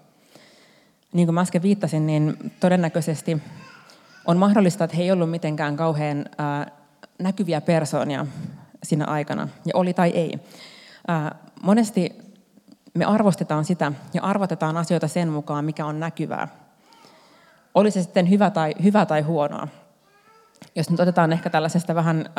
Niin 1.13 1.27
kuin 1.27 1.35
mä 1.35 1.41
äsken 1.41 1.63
viittasin, 1.63 2.07
niin 2.07 2.53
todennäköisesti 2.61 3.43
on 4.27 4.37
mahdollista, 4.37 4.85
että 4.85 4.97
he 4.97 5.03
ei 5.03 5.13
ollut 5.13 5.31
mitenkään 5.31 5.77
kauhean 5.77 6.25
näkyviä 7.19 7.61
persoonia 7.61 8.27
siinä 8.83 9.05
aikana, 9.05 9.49
ja 9.65 9.73
oli 9.75 9.95
tai 9.95 10.11
ei. 10.11 10.39
Monesti 11.63 12.19
me 12.95 13.05
arvostetaan 13.05 13.65
sitä 13.65 13.93
ja 14.15 14.23
arvotetaan 14.23 14.77
asioita 14.77 15.09
sen 15.09 15.29
mukaan, 15.29 15.65
mikä 15.65 15.87
on 15.87 16.01
näkyvää. 16.01 16.49
Oli 17.75 17.91
se 17.91 18.03
sitten 18.03 18.31
hyvä 18.31 18.51
tai, 18.51 18.75
hyvä 18.83 19.07
tai 19.07 19.21
huonoa. 19.21 19.69
Jos 20.75 20.91
nyt 20.91 21.01
otetaan 21.01 21.33
ehkä 21.33 21.51
tällaisesta 21.51 21.95
vähän 21.95 22.31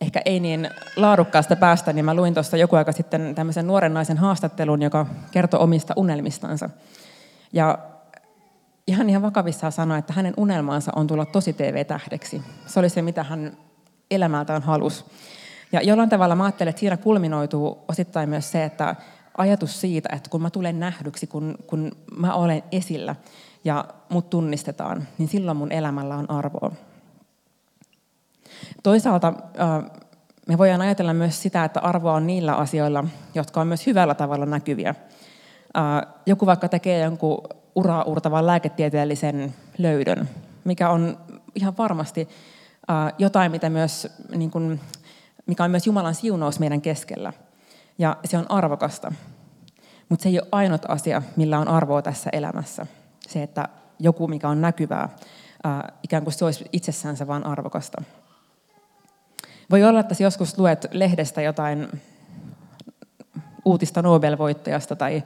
ehkä 0.00 0.22
ei 0.24 0.40
niin 0.40 0.70
laadukkaasta 0.96 1.56
päästä, 1.56 1.92
niin 1.92 2.04
mä 2.04 2.14
luin 2.14 2.34
tuossa 2.34 2.56
joku 2.56 2.76
aika 2.76 2.92
sitten 2.92 3.34
tämmöisen 3.34 3.66
nuoren 3.66 3.94
naisen 3.94 4.18
haastattelun, 4.18 4.82
joka 4.82 5.06
kertoi 5.30 5.60
omista 5.60 5.94
unelmistansa. 5.96 6.70
Ja 7.52 7.78
ihan 8.86 9.10
ihan 9.10 9.22
vakavissaan 9.22 9.72
sanoi, 9.72 9.98
että 9.98 10.12
hänen 10.12 10.34
unelmaansa 10.36 10.92
on 10.96 11.06
tulla 11.06 11.26
tosi 11.26 11.52
TV-tähdeksi. 11.52 12.42
Se 12.66 12.80
oli 12.80 12.88
se, 12.88 13.02
mitä 13.02 13.22
hän 13.22 13.56
elämältään 14.10 14.62
halusi. 14.62 15.04
Ja 15.72 15.82
jollain 15.82 16.08
tavalla 16.08 16.36
mä 16.36 16.44
ajattelen, 16.44 16.70
että 16.70 16.80
siinä 16.80 16.96
kulminoituu 16.96 17.84
osittain 17.88 18.28
myös 18.28 18.52
se, 18.52 18.64
että 18.64 18.96
ajatus 19.38 19.80
siitä, 19.80 20.08
että 20.12 20.30
kun 20.30 20.42
mä 20.42 20.50
tulen 20.50 20.80
nähdyksi, 20.80 21.26
kun, 21.26 21.54
kun 21.66 21.92
mä 22.16 22.34
olen 22.34 22.62
esillä 22.72 23.16
ja 23.64 23.84
mut 24.08 24.30
tunnistetaan, 24.30 25.08
niin 25.18 25.28
silloin 25.28 25.56
mun 25.56 25.72
elämällä 25.72 26.16
on 26.16 26.30
arvoa. 26.30 26.72
Toisaalta 28.82 29.32
me 30.48 30.58
voidaan 30.58 30.80
ajatella 30.80 31.14
myös 31.14 31.42
sitä, 31.42 31.64
että 31.64 31.80
arvoa 31.80 32.12
on 32.12 32.26
niillä 32.26 32.54
asioilla, 32.54 33.04
jotka 33.34 33.60
on 33.60 33.66
myös 33.66 33.86
hyvällä 33.86 34.14
tavalla 34.14 34.46
näkyviä. 34.46 34.94
Joku 36.26 36.46
vaikka 36.46 36.68
tekee 36.68 37.04
jonkun 37.04 37.38
uraa 37.74 38.02
uurtavan 38.02 38.46
lääketieteellisen 38.46 39.54
löydön, 39.78 40.28
mikä 40.64 40.90
on 40.90 41.18
ihan 41.54 41.76
varmasti 41.78 42.28
jotain, 43.18 43.50
mitä 43.50 43.70
myös, 43.70 44.08
niin 44.36 44.50
kuin, 44.50 44.80
mikä 45.46 45.64
on 45.64 45.70
myös 45.70 45.86
Jumalan 45.86 46.14
siunaus 46.14 46.60
meidän 46.60 46.80
keskellä. 46.80 47.32
Ja 47.98 48.16
se 48.24 48.38
on 48.38 48.50
arvokasta. 48.50 49.12
Mutta 50.08 50.22
se 50.22 50.28
ei 50.28 50.38
ole 50.38 50.48
ainut 50.52 50.82
asia, 50.88 51.22
millä 51.36 51.58
on 51.58 51.68
arvoa 51.68 52.02
tässä 52.02 52.30
elämässä. 52.32 52.86
Se, 53.28 53.42
että 53.42 53.68
joku, 53.98 54.28
mikä 54.28 54.48
on 54.48 54.60
näkyvää, 54.60 55.08
ikään 56.02 56.22
kuin 56.22 56.34
se 56.34 56.44
olisi 56.44 56.64
itsessänsä 56.72 57.26
vaan 57.26 57.46
arvokasta. 57.46 58.02
Voi 59.70 59.84
olla, 59.84 60.00
että 60.00 60.14
joskus 60.18 60.58
luet 60.58 60.86
lehdestä 60.92 61.42
jotain 61.42 61.88
uutista 63.64 64.02
Nobel-voittajasta 64.02 64.96
tai 64.96 65.22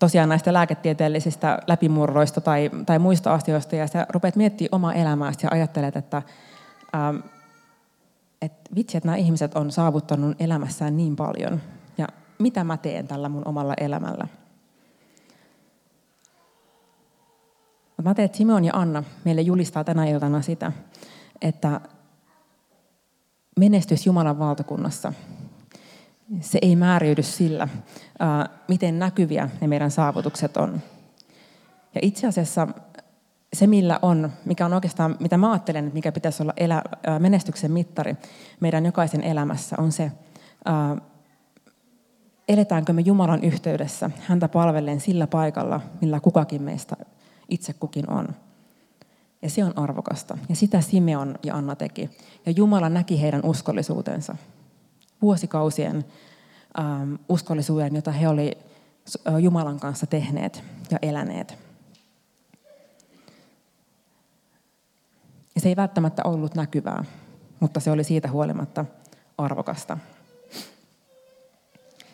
tosiaan 0.00 0.28
näistä 0.28 0.52
lääketieteellisistä 0.52 1.58
läpimurroista 1.66 2.40
tai, 2.40 2.70
tai 2.86 2.98
muista 2.98 3.34
asioista, 3.34 3.76
ja 3.76 3.86
sä 3.86 4.06
rupeat 4.08 4.36
miettimään 4.36 4.68
omaa 4.72 4.94
elämääsi 4.94 5.38
ja 5.42 5.48
ajattelet, 5.52 5.96
että 5.96 6.22
ähm, 6.94 7.16
et 8.42 8.52
vitsi, 8.74 8.96
että 8.96 9.06
nämä 9.08 9.16
ihmiset 9.16 9.54
on 9.54 9.72
saavuttanut 9.72 10.40
elämässään 10.40 10.96
niin 10.96 11.16
paljon, 11.16 11.60
ja 11.98 12.08
mitä 12.38 12.64
mä 12.64 12.76
teen 12.76 13.08
tällä 13.08 13.28
mun 13.28 13.48
omalla 13.48 13.74
elämällä. 13.80 14.28
Mä 18.04 18.14
teen, 18.14 18.26
että 18.26 18.38
Simon 18.38 18.64
ja 18.64 18.72
Anna 18.74 19.04
meille 19.24 19.40
julistaa 19.40 19.84
tänä 19.84 20.04
iltana 20.04 20.42
sitä, 20.42 20.72
että 21.42 21.80
menestys 23.58 24.06
Jumalan 24.06 24.38
valtakunnassa, 24.38 25.12
se 26.40 26.58
ei 26.62 26.76
määriydy 26.76 27.22
sillä, 27.22 27.68
miten 28.68 28.98
näkyviä 28.98 29.50
ne 29.60 29.66
meidän 29.66 29.90
saavutukset 29.90 30.56
on. 30.56 30.80
Ja 31.94 32.00
itse 32.02 32.26
asiassa 32.26 32.68
se, 33.52 33.66
millä 33.66 33.98
on, 34.02 34.32
mikä 34.44 34.66
on 34.66 34.72
oikeastaan, 34.72 35.16
mitä 35.20 35.36
mä 35.36 35.50
ajattelen, 35.50 35.84
että 35.84 35.94
mikä 35.94 36.12
pitäisi 36.12 36.42
olla 36.42 36.52
elä, 36.56 36.82
menestyksen 37.18 37.72
mittari 37.72 38.16
meidän 38.60 38.86
jokaisen 38.86 39.22
elämässä, 39.22 39.76
on 39.78 39.92
se, 39.92 40.12
eletäänkö 42.48 42.92
me 42.92 43.00
Jumalan 43.00 43.44
yhteydessä 43.44 44.10
häntä 44.20 44.48
palvellen 44.48 45.00
sillä 45.00 45.26
paikalla, 45.26 45.80
millä 46.00 46.20
kukakin 46.20 46.62
meistä 46.62 46.96
itse 47.48 47.72
kukin 47.72 48.10
on. 48.10 48.28
Ja 49.42 49.50
se 49.50 49.64
on 49.64 49.78
arvokasta. 49.78 50.38
Ja 50.48 50.56
sitä 50.56 50.80
Simeon 50.80 51.38
ja 51.42 51.56
Anna 51.56 51.76
teki. 51.76 52.10
Ja 52.46 52.52
Jumala 52.52 52.88
näki 52.88 53.20
heidän 53.20 53.40
uskollisuutensa. 53.44 54.36
Vuosikausien 55.22 56.04
ähm, 56.78 57.14
uskollisuuden, 57.28 57.94
jota 57.94 58.12
he 58.12 58.28
olivat 58.28 58.58
Jumalan 59.40 59.80
kanssa 59.80 60.06
tehneet 60.06 60.64
ja 60.90 60.98
eläneet. 61.02 61.58
Ja 65.54 65.60
se 65.60 65.68
ei 65.68 65.76
välttämättä 65.76 66.22
ollut 66.24 66.54
näkyvää, 66.54 67.04
mutta 67.60 67.80
se 67.80 67.90
oli 67.90 68.04
siitä 68.04 68.30
huolimatta 68.30 68.84
arvokasta. 69.38 69.98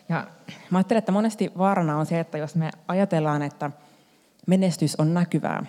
Ja 0.09 0.27
mä 0.71 0.79
ajattelen, 0.79 0.99
että 0.99 1.13
monesti 1.13 1.53
vaarana 1.59 1.99
on 1.99 2.07
se, 2.07 2.21
että 2.21 2.39
jos 2.39 2.55
me 2.55 2.71
ajatellaan, 2.89 3.43
että 3.43 3.71
menestys 4.47 4.97
on 4.97 5.15
näkyvää, 5.15 5.67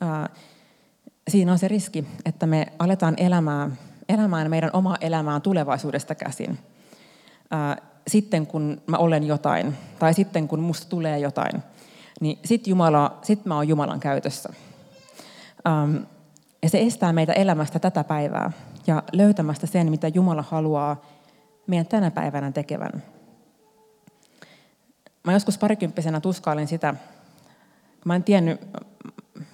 ää, 0.00 0.28
siinä 1.28 1.52
on 1.52 1.58
se 1.58 1.68
riski, 1.68 2.06
että 2.24 2.46
me 2.46 2.66
aletaan 2.78 3.14
elämään, 3.16 3.78
elämään 4.08 4.50
meidän 4.50 4.70
omaa 4.72 4.96
elämää 5.00 5.40
tulevaisuudesta 5.40 6.14
käsin. 6.14 6.58
Ää, 7.50 7.76
sitten 8.08 8.46
kun 8.46 8.82
mä 8.86 8.96
olen 8.96 9.24
jotain, 9.24 9.76
tai 9.98 10.14
sitten 10.14 10.48
kun 10.48 10.60
musta 10.60 10.88
tulee 10.88 11.18
jotain, 11.18 11.62
niin 12.20 12.38
sitten 12.44 12.70
Jumala, 12.70 13.18
sit 13.22 13.44
mä 13.44 13.56
oon 13.56 13.68
Jumalan 13.68 14.00
käytössä. 14.00 14.52
Ja 16.62 16.68
se 16.70 16.80
estää 16.80 17.12
meitä 17.12 17.32
elämästä 17.32 17.78
tätä 17.78 18.04
päivää 18.04 18.52
ja 18.86 19.02
löytämästä 19.12 19.66
sen, 19.66 19.90
mitä 19.90 20.08
Jumala 20.08 20.44
haluaa 20.48 21.04
meidän 21.66 21.86
tänä 21.86 22.10
päivänä 22.10 22.52
tekevän. 22.52 23.02
Mä 25.24 25.32
joskus 25.32 25.58
parikymppisenä 25.58 26.20
tuskailin 26.20 26.68
sitä, 26.68 26.94
mä 28.04 28.14
en 28.16 28.24
tiennyt, 28.24 28.60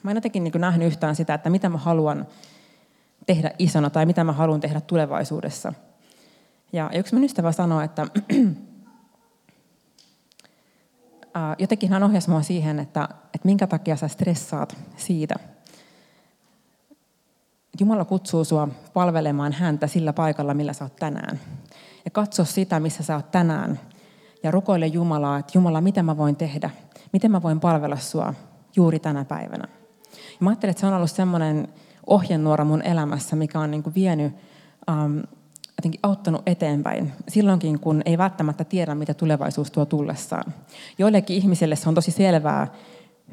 mä 0.02 0.10
en 0.10 0.16
jotenkin 0.16 0.44
niin 0.44 0.52
nähnyt 0.58 0.88
yhtään 0.88 1.16
sitä, 1.16 1.34
että 1.34 1.50
mitä 1.50 1.68
mä 1.68 1.78
haluan 1.78 2.26
tehdä 3.26 3.50
isona 3.58 3.90
tai 3.90 4.06
mitä 4.06 4.24
mä 4.24 4.32
haluan 4.32 4.60
tehdä 4.60 4.80
tulevaisuudessa. 4.80 5.72
Ja 6.72 6.90
yksi 6.94 7.14
mun 7.14 7.24
ystävä 7.24 7.52
sanoi, 7.52 7.84
että 7.84 8.06
jotenkin 11.58 11.90
hän 11.90 12.02
ohjasi 12.02 12.30
mua 12.30 12.42
siihen, 12.42 12.78
että, 12.78 13.08
että 13.34 13.46
minkä 13.46 13.66
takia 13.66 13.96
sä 13.96 14.08
stressaat 14.08 14.76
siitä. 14.96 15.34
Jumala 17.80 18.04
kutsuu 18.04 18.44
sua 18.44 18.68
palvelemaan 18.94 19.52
häntä 19.52 19.86
sillä 19.86 20.12
paikalla, 20.12 20.54
millä 20.54 20.72
sä 20.72 20.84
oot 20.84 20.96
tänään. 20.96 21.40
Ja 22.04 22.10
katso 22.10 22.44
sitä, 22.44 22.80
missä 22.80 23.02
sä 23.02 23.16
oot 23.16 23.30
tänään. 23.30 23.80
Ja 24.42 24.50
rukoile 24.50 24.86
Jumalaa, 24.86 25.38
että 25.38 25.52
Jumala, 25.54 25.80
mitä 25.80 26.02
mä 26.02 26.16
voin 26.16 26.36
tehdä? 26.36 26.70
Miten 27.12 27.30
mä 27.30 27.42
voin 27.42 27.60
palvella 27.60 27.96
sua 27.96 28.34
juuri 28.76 28.98
tänä 28.98 29.24
päivänä? 29.24 29.68
Ja 30.12 30.38
mä 30.40 30.50
ajattelin, 30.50 30.70
että 30.70 30.80
se 30.80 30.86
on 30.86 30.94
ollut 30.94 31.10
semmoinen 31.10 31.68
ohjenuora 32.06 32.64
mun 32.64 32.82
elämässä, 32.82 33.36
mikä 33.36 33.60
on 33.60 33.70
niin 33.70 33.82
kuin 33.82 33.94
vienyt, 33.94 34.32
um, 34.90 35.22
jotenkin 35.76 36.00
auttanut 36.02 36.42
eteenpäin. 36.46 37.12
Silloinkin, 37.28 37.80
kun 37.80 38.02
ei 38.04 38.18
välttämättä 38.18 38.64
tiedä, 38.64 38.94
mitä 38.94 39.14
tulevaisuus 39.14 39.70
tuo 39.70 39.84
tullessaan. 39.84 40.54
Joillekin 40.98 41.36
ihmisille 41.36 41.76
se 41.76 41.88
on 41.88 41.94
tosi 41.94 42.10
selvää, 42.10 42.66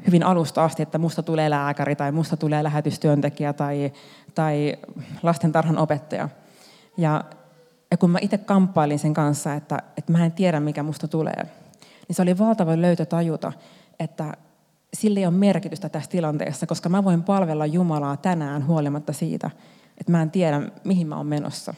hyvin 0.06 0.22
alusta 0.22 0.64
asti, 0.64 0.82
että 0.82 0.98
musta 0.98 1.22
tulee 1.22 1.50
lääkäri 1.50 1.96
tai 1.96 2.12
musta 2.12 2.36
tulee 2.36 2.62
lähetystyöntekijä 2.62 3.52
tai, 3.52 3.92
tai 4.34 4.76
lastentarhan 5.22 5.78
opettaja. 5.78 6.28
Ja, 6.96 7.24
ja 7.90 7.96
kun 7.96 8.10
mä 8.10 8.18
itse 8.20 8.38
kamppailin 8.38 8.98
sen 8.98 9.14
kanssa, 9.14 9.54
että, 9.54 9.78
että 9.96 10.12
mä 10.12 10.24
en 10.24 10.32
tiedä, 10.32 10.60
mikä 10.60 10.82
musta 10.82 11.08
tulee, 11.08 11.42
niin 12.08 12.16
se 12.16 12.22
oli 12.22 12.38
valtava 12.38 12.80
löytö 12.80 13.06
tajuta, 13.06 13.52
että 14.00 14.34
sillä 14.94 15.20
ei 15.20 15.26
ole 15.26 15.34
merkitystä 15.34 15.88
tässä 15.88 16.10
tilanteessa, 16.10 16.66
koska 16.66 16.88
mä 16.88 17.04
voin 17.04 17.22
palvella 17.22 17.66
Jumalaa 17.66 18.16
tänään 18.16 18.66
huolimatta 18.66 19.12
siitä, 19.12 19.50
että 19.98 20.12
mä 20.12 20.22
en 20.22 20.30
tiedä, 20.30 20.62
mihin 20.84 21.06
mä 21.06 21.16
oon 21.16 21.26
menossa. 21.26 21.74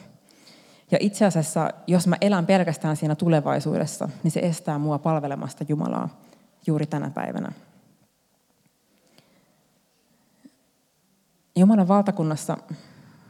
Ja 0.91 0.97
itse 1.01 1.25
asiassa, 1.25 1.69
jos 1.87 2.07
mä 2.07 2.15
elän 2.21 2.45
pelkästään 2.45 2.95
siinä 2.95 3.15
tulevaisuudessa, 3.15 4.09
niin 4.23 4.31
se 4.31 4.39
estää 4.39 4.79
mua 4.79 4.99
palvelemasta 4.99 5.65
Jumalaa 5.67 6.09
juuri 6.67 6.85
tänä 6.85 7.09
päivänä. 7.09 7.51
Jumalan 11.55 11.87
valtakunnassa 11.87 12.57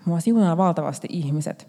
mua 0.06 0.20
siunaa 0.20 0.58
valtavasti 0.58 1.08
ihmiset, 1.12 1.68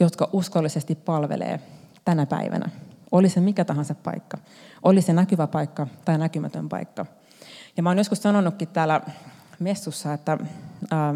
jotka 0.00 0.28
uskollisesti 0.32 0.94
palvelee 0.94 1.60
tänä 2.04 2.26
päivänä. 2.26 2.70
Oli 3.16 3.28
se 3.28 3.40
mikä 3.40 3.64
tahansa 3.64 3.94
paikka. 3.94 4.38
Oli 4.82 5.02
se 5.02 5.12
näkyvä 5.12 5.46
paikka 5.46 5.86
tai 6.04 6.18
näkymätön 6.18 6.68
paikka. 6.68 7.06
Ja 7.76 7.82
mä 7.82 7.90
oon 7.90 7.98
joskus 7.98 8.22
sanonutkin 8.22 8.68
täällä 8.68 9.00
messussa, 9.58 10.12
että 10.12 10.38
ää, 10.90 11.14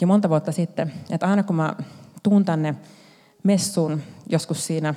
jo 0.00 0.06
monta 0.06 0.28
vuotta 0.28 0.52
sitten, 0.52 0.92
että 1.10 1.26
aina 1.26 1.42
kun 1.42 1.56
mä 1.56 1.74
tuun 2.22 2.44
tänne 2.44 2.74
messuun, 3.42 4.02
joskus 4.28 4.66
siinä 4.66 4.94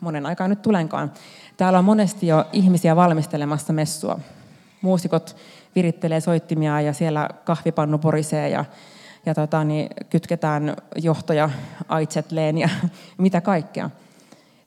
monen 0.00 0.26
aikaa 0.26 0.48
nyt 0.48 0.62
tulenkaan, 0.62 1.12
täällä 1.56 1.78
on 1.78 1.84
monesti 1.84 2.26
jo 2.26 2.44
ihmisiä 2.52 2.96
valmistelemassa 2.96 3.72
messua. 3.72 4.20
Muusikot 4.82 5.36
virittelee 5.74 6.20
soittimia 6.20 6.80
ja 6.80 6.92
siellä 6.92 7.28
kahvipannu 7.44 7.98
porisee 7.98 8.48
ja, 8.48 8.64
ja 9.26 9.34
tota, 9.34 9.64
niin 9.64 9.90
kytketään 10.10 10.76
johtoja 10.96 11.50
aitsetleen 11.88 12.58
ja 12.58 12.68
mitä 13.18 13.40
kaikkea. 13.40 13.90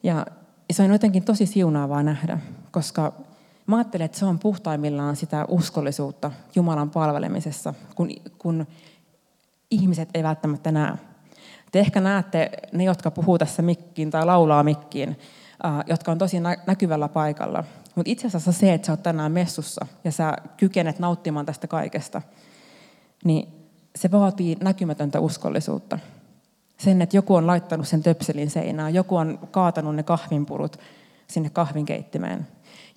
Ja 0.04 0.26
se 0.72 0.84
on 0.84 0.92
jotenkin 0.92 1.24
tosi 1.24 1.46
siunaavaa 1.46 2.04
nähdä, 2.04 2.40
koska 2.72 3.14
mä 3.68 3.76
ajattelen, 3.76 4.06
että 4.06 4.20
se 4.20 4.26
on 4.26 4.40
puhtaimmillaan 4.40 5.16
sitä 5.16 5.46
uskollisuutta 5.48 6.32
Jumalan 6.56 6.90
palvelemisessa, 6.90 7.74
kun, 7.96 8.10
kun 8.38 8.68
ihmiset 9.72 10.10
ei 10.14 10.24
välttämättä 10.24 10.72
näe. 10.72 10.94
Te 11.72 11.80
ehkä 11.80 12.02
näette 12.02 12.52
ne, 12.72 12.84
jotka 12.84 13.12
puhuu 13.12 13.38
tässä 13.38 13.62
mikkiin 13.62 14.12
tai 14.12 14.26
laulaa 14.26 14.64
mikkiin, 14.64 15.20
jotka 15.88 16.12
on 16.12 16.18
tosi 16.18 16.38
näkyvällä 16.68 17.08
paikalla. 17.08 17.64
Mutta 17.96 18.12
itse 18.12 18.28
asiassa 18.28 18.52
se, 18.52 18.74
että 18.74 18.86
sä 18.86 18.94
oot 18.94 19.04
tänään 19.04 19.32
messussa 19.32 19.86
ja 20.04 20.12
sä 20.12 20.38
kykenet 20.58 21.00
nauttimaan 21.00 21.46
tästä 21.46 21.68
kaikesta, 21.68 22.22
niin 23.24 23.48
se 23.96 24.12
vaatii 24.12 24.58
näkymätöntä 24.62 25.20
uskollisuutta. 25.20 26.00
Sen, 26.84 27.02
että 27.02 27.18
joku 27.18 27.36
on 27.36 27.48
laittanut 27.48 27.88
sen 27.88 28.04
töpselin 28.04 28.50
seinään, 28.50 28.94
joku 28.94 29.16
on 29.16 29.40
kaatanut 29.52 29.96
ne 29.96 30.04
kahvinpurut 30.04 30.80
sinne 31.28 31.50
kahvinkeittimeen. 31.50 32.48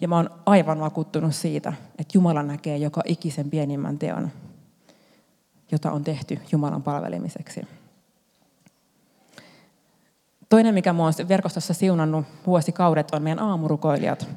Ja 0.00 0.08
mä 0.08 0.16
oon 0.16 0.30
aivan 0.46 0.80
vakuuttunut 0.80 1.34
siitä, 1.34 1.72
että 1.98 2.18
Jumala 2.18 2.42
näkee 2.42 2.76
joka 2.76 3.02
ikisen 3.04 3.50
pienimmän 3.50 3.98
teon, 3.98 4.30
jota 5.72 5.92
on 5.92 6.04
tehty 6.04 6.38
Jumalan 6.52 6.82
palvelemiseksi. 6.82 7.66
Toinen, 10.48 10.74
mikä 10.74 10.92
mua 10.92 11.06
on 11.06 11.12
verkostossa 11.28 11.74
siunannut 11.74 12.26
vuosikaudet, 12.46 13.10
on 13.10 13.22
meidän 13.22 13.38
aamurukoilijat. 13.38 14.28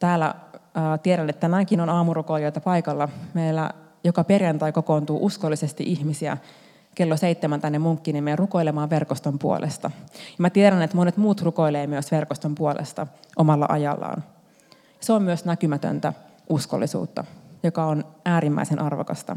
Täällä 0.00 0.26
äh, 0.26 1.00
tiedän, 1.02 1.30
että 1.30 1.40
tänäänkin 1.40 1.80
on 1.80 1.90
aamurukoilijoita 1.90 2.60
paikalla. 2.60 3.08
Meillä 3.34 3.70
joka 4.04 4.24
perjantai 4.24 4.72
kokoontuu 4.72 5.24
uskollisesti 5.26 5.82
ihmisiä 5.86 6.36
kello 7.00 7.16
seitsemän 7.16 7.60
tänne 7.60 7.78
munkkinimeen 7.78 8.38
rukoilemaan 8.38 8.90
verkoston 8.90 9.38
puolesta. 9.38 9.90
Ja 10.14 10.36
mä 10.38 10.50
tiedän, 10.50 10.82
että 10.82 10.96
monet 10.96 11.16
muut 11.16 11.42
rukoilee 11.42 11.86
myös 11.86 12.10
verkoston 12.10 12.54
puolesta 12.54 13.06
omalla 13.36 13.66
ajallaan. 13.68 14.24
Se 15.00 15.12
on 15.12 15.22
myös 15.22 15.44
näkymätöntä 15.44 16.12
uskollisuutta, 16.48 17.24
joka 17.62 17.84
on 17.84 18.04
äärimmäisen 18.24 18.78
arvokasta. 18.78 19.36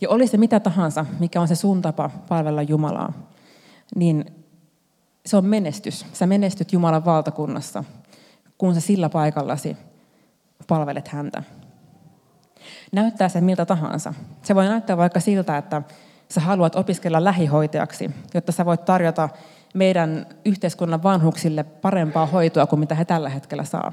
Ja 0.00 0.08
oli 0.08 0.26
se 0.26 0.36
mitä 0.36 0.60
tahansa, 0.60 1.06
mikä 1.20 1.40
on 1.40 1.48
se 1.48 1.54
sun 1.54 1.82
tapa 1.82 2.10
palvella 2.28 2.62
Jumalaa, 2.62 3.12
niin 3.94 4.24
se 5.26 5.36
on 5.36 5.44
menestys. 5.44 6.06
Sä 6.12 6.26
menestyt 6.26 6.72
Jumalan 6.72 7.04
valtakunnassa, 7.04 7.84
kun 8.58 8.74
sä 8.74 8.80
sillä 8.80 9.08
paikallasi 9.08 9.76
palvelet 10.68 11.08
häntä. 11.08 11.42
Näyttää 12.92 13.28
se 13.28 13.40
miltä 13.40 13.66
tahansa. 13.66 14.14
Se 14.42 14.54
voi 14.54 14.64
näyttää 14.64 14.96
vaikka 14.96 15.20
siltä, 15.20 15.56
että 15.56 15.82
sä 16.30 16.40
haluat 16.40 16.76
opiskella 16.76 17.24
lähihoitajaksi, 17.24 18.10
jotta 18.34 18.52
sä 18.52 18.64
voit 18.64 18.84
tarjota 18.84 19.28
meidän 19.74 20.26
yhteiskunnan 20.44 21.02
vanhuksille 21.02 21.64
parempaa 21.64 22.26
hoitoa 22.26 22.66
kuin 22.66 22.80
mitä 22.80 22.94
he 22.94 23.04
tällä 23.04 23.28
hetkellä 23.28 23.64
saa. 23.64 23.92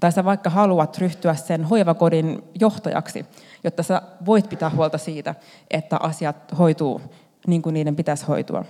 Tai 0.00 0.12
sä 0.12 0.24
vaikka 0.24 0.50
haluat 0.50 0.98
ryhtyä 0.98 1.34
sen 1.34 1.64
hoivakodin 1.64 2.42
johtajaksi, 2.60 3.26
jotta 3.64 3.82
sä 3.82 4.02
voit 4.26 4.48
pitää 4.48 4.70
huolta 4.70 4.98
siitä, 4.98 5.34
että 5.70 5.96
asiat 6.00 6.58
hoituu 6.58 7.00
niin 7.46 7.62
kuin 7.62 7.74
niiden 7.74 7.96
pitäisi 7.96 8.26
hoitua. 8.26 8.64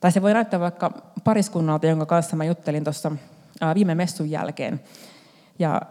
Tai 0.00 0.12
se 0.12 0.22
voi 0.22 0.34
näyttää 0.34 0.60
vaikka 0.60 0.90
pariskunnalta, 1.24 1.86
jonka 1.86 2.06
kanssa 2.06 2.36
mä 2.36 2.44
juttelin 2.44 2.84
tuossa 2.84 3.12
viime 3.74 3.94
messun 3.94 4.30
jälkeen. 4.30 4.80
Ja, 5.58 5.82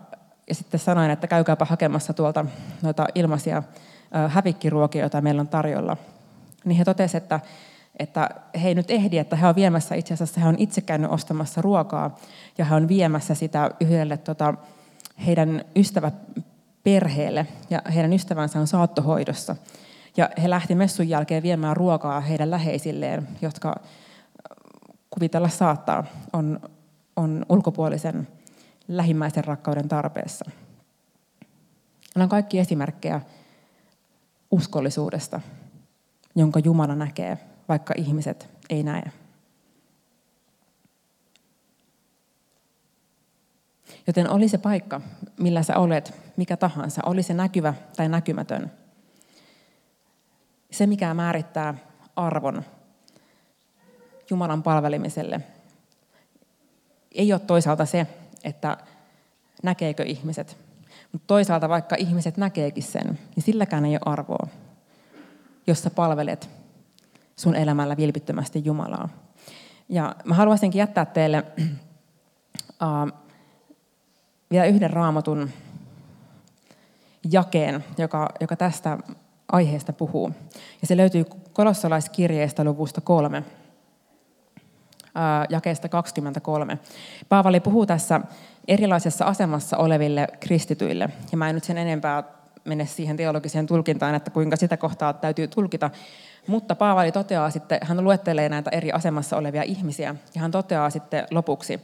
ja 0.48 0.56
sitten 0.56 0.80
sanoin, 0.80 1.12
että 1.12 1.28
käykääpä 1.28 1.66
hakemassa 1.66 2.14
tuolta 2.14 2.46
noita 2.82 3.06
ilmaisia 3.16 3.64
hävikkiruokia, 4.28 5.02
joita 5.02 5.22
meillä 5.22 5.40
on 5.40 5.48
tarjolla. 5.48 5.98
Niin 6.66 6.78
he 6.78 6.86
totesivat, 6.86 7.24
että, 7.24 7.40
että 8.00 8.30
he 8.64 8.68
ei 8.68 8.76
nyt 8.76 8.92
ehdi, 8.92 9.18
että 9.18 9.36
he 9.36 9.48
on 9.48 9.56
viemässä, 9.56 9.96
itse 9.96 10.14
asiassa 10.14 10.42
he 10.42 10.48
on 10.48 10.56
itse 10.58 10.82
käynyt 10.82 11.12
ostamassa 11.12 11.62
ruokaa, 11.62 12.18
ja 12.58 12.66
he 12.66 12.76
on 12.76 12.88
viemässä 12.88 13.36
sitä 13.36 13.72
yhdelle 13.80 14.18
tota, 14.18 14.54
heidän 15.26 15.66
ystävä 15.76 16.12
perheelle 16.84 17.48
ja 17.70 17.82
heidän 17.96 18.14
ystävänsä 18.14 18.60
on 18.60 18.68
saattohoidossa. 18.68 19.56
Ja 20.18 20.30
he 20.44 20.50
lähti 20.50 20.76
messun 20.76 21.10
jälkeen 21.10 21.44
viemään 21.44 21.78
ruokaa 21.78 22.22
heidän 22.22 22.52
läheisilleen, 22.52 23.28
jotka 23.42 23.76
kuvitella 25.10 25.50
saattaa, 25.50 26.04
on, 26.34 26.60
on 27.16 27.46
ulkopuolisen 27.50 28.28
lähimmäisen 28.88 29.44
rakkauden 29.44 29.88
tarpeessa. 29.88 30.52
Nämä 32.16 32.24
on 32.24 32.30
kaikki 32.30 32.60
esimerkkejä 32.60 33.22
uskollisuudesta, 34.52 35.42
jonka 36.36 36.60
Jumala 36.60 36.96
näkee, 36.96 37.38
vaikka 37.70 37.94
ihmiset 37.98 38.50
ei 38.70 38.84
näe. 38.84 39.12
Joten 44.08 44.30
oli 44.30 44.48
se 44.48 44.58
paikka, 44.58 45.02
millä 45.40 45.64
sä 45.64 45.78
olet, 45.78 46.14
mikä 46.38 46.58
tahansa, 46.58 47.02
oli 47.06 47.24
se 47.24 47.34
näkyvä 47.34 47.74
tai 47.96 48.10
näkymätön. 48.10 48.72
Se, 50.72 50.88
mikä 50.88 51.14
määrittää 51.14 51.76
arvon 52.16 52.64
Jumalan 54.30 54.64
palvelemiselle, 54.64 55.42
ei 57.12 57.34
ole 57.34 57.40
toisaalta 57.40 57.86
se, 57.86 58.08
että 58.44 58.78
näkeekö 59.64 60.04
ihmiset. 60.04 60.58
Mutta 61.12 61.28
toisaalta 61.28 61.70
vaikka 61.70 61.96
ihmiset 62.00 62.38
näkeekin 62.38 62.84
sen, 62.84 63.20
niin 63.36 63.44
silläkään 63.44 63.86
ei 63.86 63.96
ole 63.96 64.14
arvoa, 64.14 64.48
jos 65.68 65.84
sä 65.84 65.90
palvelet 65.90 66.50
sun 67.36 67.56
elämällä 67.56 67.98
vilpittömästi 67.98 68.62
Jumalaa. 68.66 69.10
Ja 69.90 70.16
mä 70.24 70.36
haluaisinkin 70.36 70.80
jättää 70.80 71.06
teille 71.06 71.44
uh, 72.84 73.12
vielä 74.52 74.66
yhden 74.66 74.90
raamatun 74.90 75.50
jakeen, 77.32 77.86
joka, 77.98 78.30
joka 78.40 78.56
tästä 78.56 78.98
aiheesta 79.52 79.94
puhuu. 79.94 80.32
Ja 80.82 80.88
se 80.88 80.98
löytyy 80.98 81.26
kolossalaiskirjeestä 81.54 82.64
luvusta 82.64 83.02
kolme, 83.02 83.44
jakeesta 85.50 85.90
23. 85.90 86.80
Paavali 87.30 87.60
puhuu 87.60 87.86
tässä 87.86 88.22
erilaisessa 88.68 89.26
asemassa 89.26 89.78
oleville 89.78 90.28
kristityille. 90.40 91.10
Ja 91.32 91.38
mä 91.38 91.50
en 91.50 91.56
nyt 91.56 91.64
sen 91.64 91.78
enempää 91.78 92.24
mene 92.66 92.86
siihen 92.86 93.18
teologiseen 93.18 93.68
tulkintaan, 93.68 94.16
että 94.16 94.32
kuinka 94.32 94.56
sitä 94.56 94.78
kohtaa 94.78 95.14
täytyy 95.14 95.48
tulkita. 95.48 95.90
Mutta 96.48 96.76
Paavali 96.76 97.12
toteaa 97.12 97.50
sitten, 97.50 97.80
hän 97.82 98.04
luettelee 98.04 98.50
näitä 98.50 98.70
eri 98.70 98.92
asemassa 98.92 99.38
olevia 99.38 99.64
ihmisiä, 99.64 100.16
ja 100.36 100.42
hän 100.42 100.52
toteaa 100.52 100.90
sitten 100.90 101.28
lopuksi, 101.32 101.82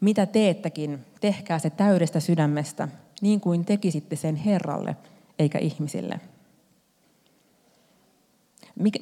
mitä 0.00 0.26
teettekin, 0.26 1.06
tehkää 1.20 1.58
se 1.58 1.70
täydestä 1.70 2.20
sydämestä, 2.20 2.88
niin 3.20 3.40
kuin 3.40 3.64
tekisitte 3.64 4.16
sen 4.16 4.36
Herralle, 4.36 4.96
eikä 5.38 5.58
ihmisille. 5.58 6.20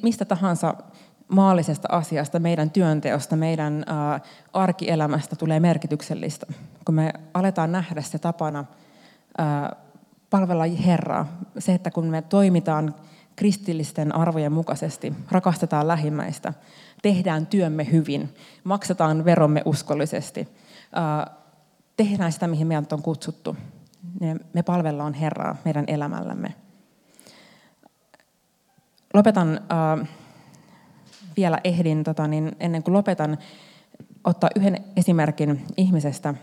Mistä 0.03 0.25
tahansa 0.25 0.73
maallisesta 1.29 1.87
asiasta, 1.91 2.39
meidän 2.39 2.69
työnteosta, 2.69 3.35
meidän 3.35 3.85
arkielämästä 4.53 5.35
tulee 5.35 5.59
merkityksellistä. 5.59 6.45
Kun 6.85 6.95
me 6.95 7.13
aletaan 7.33 7.71
nähdä 7.71 8.01
se 8.01 8.19
tapana 8.19 8.65
palvella 10.29 10.63
Herraa, 10.85 11.27
se, 11.59 11.73
että 11.73 11.91
kun 11.91 12.05
me 12.05 12.21
toimitaan 12.21 12.95
kristillisten 13.35 14.15
arvojen 14.15 14.51
mukaisesti, 14.51 15.13
rakastetaan 15.31 15.87
lähimmäistä, 15.87 16.53
tehdään 17.01 17.47
työmme 17.47 17.91
hyvin, 17.91 18.35
maksetaan 18.63 19.25
veromme 19.25 19.61
uskollisesti, 19.65 20.47
tehdään 21.97 22.31
sitä, 22.31 22.47
mihin 22.47 22.67
meidät 22.67 22.93
on 22.93 23.01
kutsuttu. 23.01 23.57
Me 24.53 24.63
palvellaan 24.63 25.13
Herraa 25.13 25.55
meidän 25.65 25.83
elämällämme. 25.87 26.53
Lopetan 29.13 29.61
vielä 31.39 31.59
ehdin, 31.63 32.03
tota, 32.03 32.27
niin 32.27 32.51
ennen 32.59 32.83
kuin 32.83 32.93
lopetan, 32.93 33.37
ottaa 34.23 34.49
yhden 34.55 34.77
esimerkin 34.97 35.65
ihmisestä, 35.77 36.33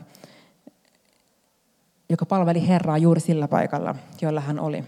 joka 2.09 2.27
palveli 2.27 2.69
Herraa 2.69 2.99
juuri 2.99 3.21
sillä 3.21 3.49
paikalla, 3.49 3.95
jolla 4.21 4.41
hän 4.41 4.61
oli. 4.61 4.85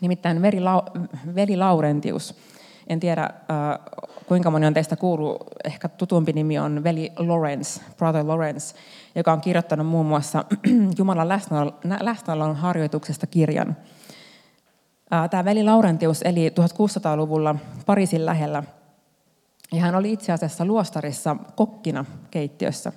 Nimittäin 0.00 0.42
veli, 0.42 0.56
veli 1.34 1.56
Laurentius. 1.56 2.34
En 2.86 3.00
tiedä, 3.00 3.30
kuinka 4.26 4.50
moni 4.50 4.66
on 4.66 4.74
teistä 4.74 4.96
kuullut, 4.96 5.46
ehkä 5.64 5.88
tutumpi 5.88 6.32
nimi 6.32 6.58
on 6.58 6.84
veli 6.84 7.12
Lawrence, 7.16 7.80
Brother 7.96 8.26
Lawrence, 8.26 8.76
joka 9.14 9.32
on 9.32 9.40
kirjoittanut 9.40 9.86
muun 9.86 10.06
muassa 10.06 10.44
Jumalan 10.98 11.28
läsnäolon 12.00 12.56
harjoituksesta 12.56 13.26
kirjan. 13.26 13.76
Tämä 15.30 15.44
veli 15.44 15.64
Laurentius 15.64 16.22
eli 16.22 16.48
1600-luvulla 16.48 17.54
Pariisin 17.86 18.26
lähellä 18.26 18.62
ja 19.74 19.82
hän 19.82 19.94
oli 19.94 20.12
itse 20.12 20.32
asiassa 20.32 20.64
luostarissa 20.64 21.36
kokkina 21.54 22.04
keittiössä. 22.30 22.92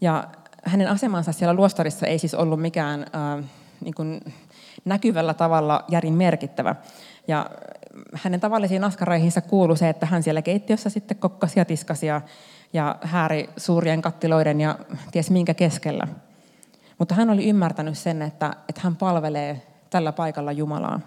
Ja 0.00 0.28
hänen 0.64 0.88
asemansa 0.88 1.32
siellä 1.32 1.54
luostarissa 1.54 2.06
ei 2.06 2.18
siis 2.18 2.34
ollut 2.34 2.60
mikään 2.60 3.00
äh, 3.00 3.44
niin 3.80 3.94
kuin 3.94 4.20
näkyvällä 4.84 5.34
tavalla 5.34 5.84
järin 5.88 6.14
merkittävä. 6.14 6.74
Ja 7.28 7.50
hänen 8.14 8.40
tavallisiin 8.40 8.84
askareihinsa 8.84 9.40
kuului 9.40 9.76
se, 9.76 9.88
että 9.88 10.06
hän 10.06 10.22
siellä 10.22 10.42
keittiössä 10.42 10.90
sitten 10.90 11.16
kokkasi 11.16 11.58
ja 11.58 11.64
tiskasi 11.64 12.06
ja, 12.06 12.20
ja 12.72 12.96
hääri 13.02 13.50
suurien 13.56 14.02
kattiloiden 14.02 14.60
ja 14.60 14.78
ties 15.12 15.30
minkä 15.30 15.54
keskellä. 15.54 16.08
Mutta 16.98 17.14
hän 17.14 17.30
oli 17.30 17.48
ymmärtänyt 17.48 17.98
sen, 17.98 18.22
että, 18.22 18.56
että 18.68 18.80
hän 18.84 18.96
palvelee 18.96 19.62
tällä 19.90 20.12
paikalla 20.12 20.52
Jumalaa. 20.52 21.00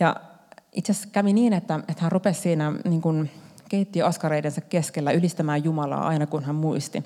Ja 0.00 0.16
itse 0.74 0.92
asiassa 0.92 1.08
kävi 1.12 1.32
niin, 1.32 1.52
että, 1.52 1.80
että 1.88 2.02
hän 2.02 2.12
rupesi 2.12 2.40
siinä 2.40 2.72
niin 2.84 3.02
kuin 3.02 3.30
keittiöaskareidensa 3.68 4.60
keskellä 4.60 5.12
ylistämään 5.12 5.64
Jumalaa 5.64 6.06
aina 6.06 6.26
kun 6.26 6.44
hän 6.44 6.54
muisti. 6.54 7.02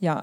Ja 0.00 0.22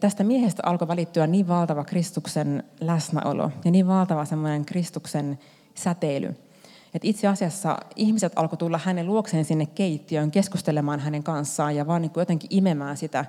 tästä 0.00 0.24
miehestä 0.24 0.62
alkoi 0.66 0.88
välittyä 0.88 1.26
niin 1.26 1.48
valtava 1.48 1.84
Kristuksen 1.84 2.64
läsnäolo 2.80 3.50
ja 3.64 3.70
niin 3.70 3.86
valtava 3.86 4.24
semmoinen 4.24 4.64
Kristuksen 4.64 5.38
säteily, 5.74 6.28
että 6.94 7.08
itse 7.08 7.28
asiassa 7.28 7.78
ihmiset 7.96 8.32
alkoi 8.36 8.56
tulla 8.56 8.80
hänen 8.84 9.06
luokseen 9.06 9.44
sinne 9.44 9.66
keittiöön 9.66 10.30
keskustelemaan 10.30 11.00
hänen 11.00 11.22
kanssaan 11.22 11.76
ja 11.76 11.86
vaan 11.86 12.02
niin 12.02 12.10
kuin 12.10 12.22
jotenkin 12.22 12.50
imemään 12.52 12.96
sitä, 12.96 13.24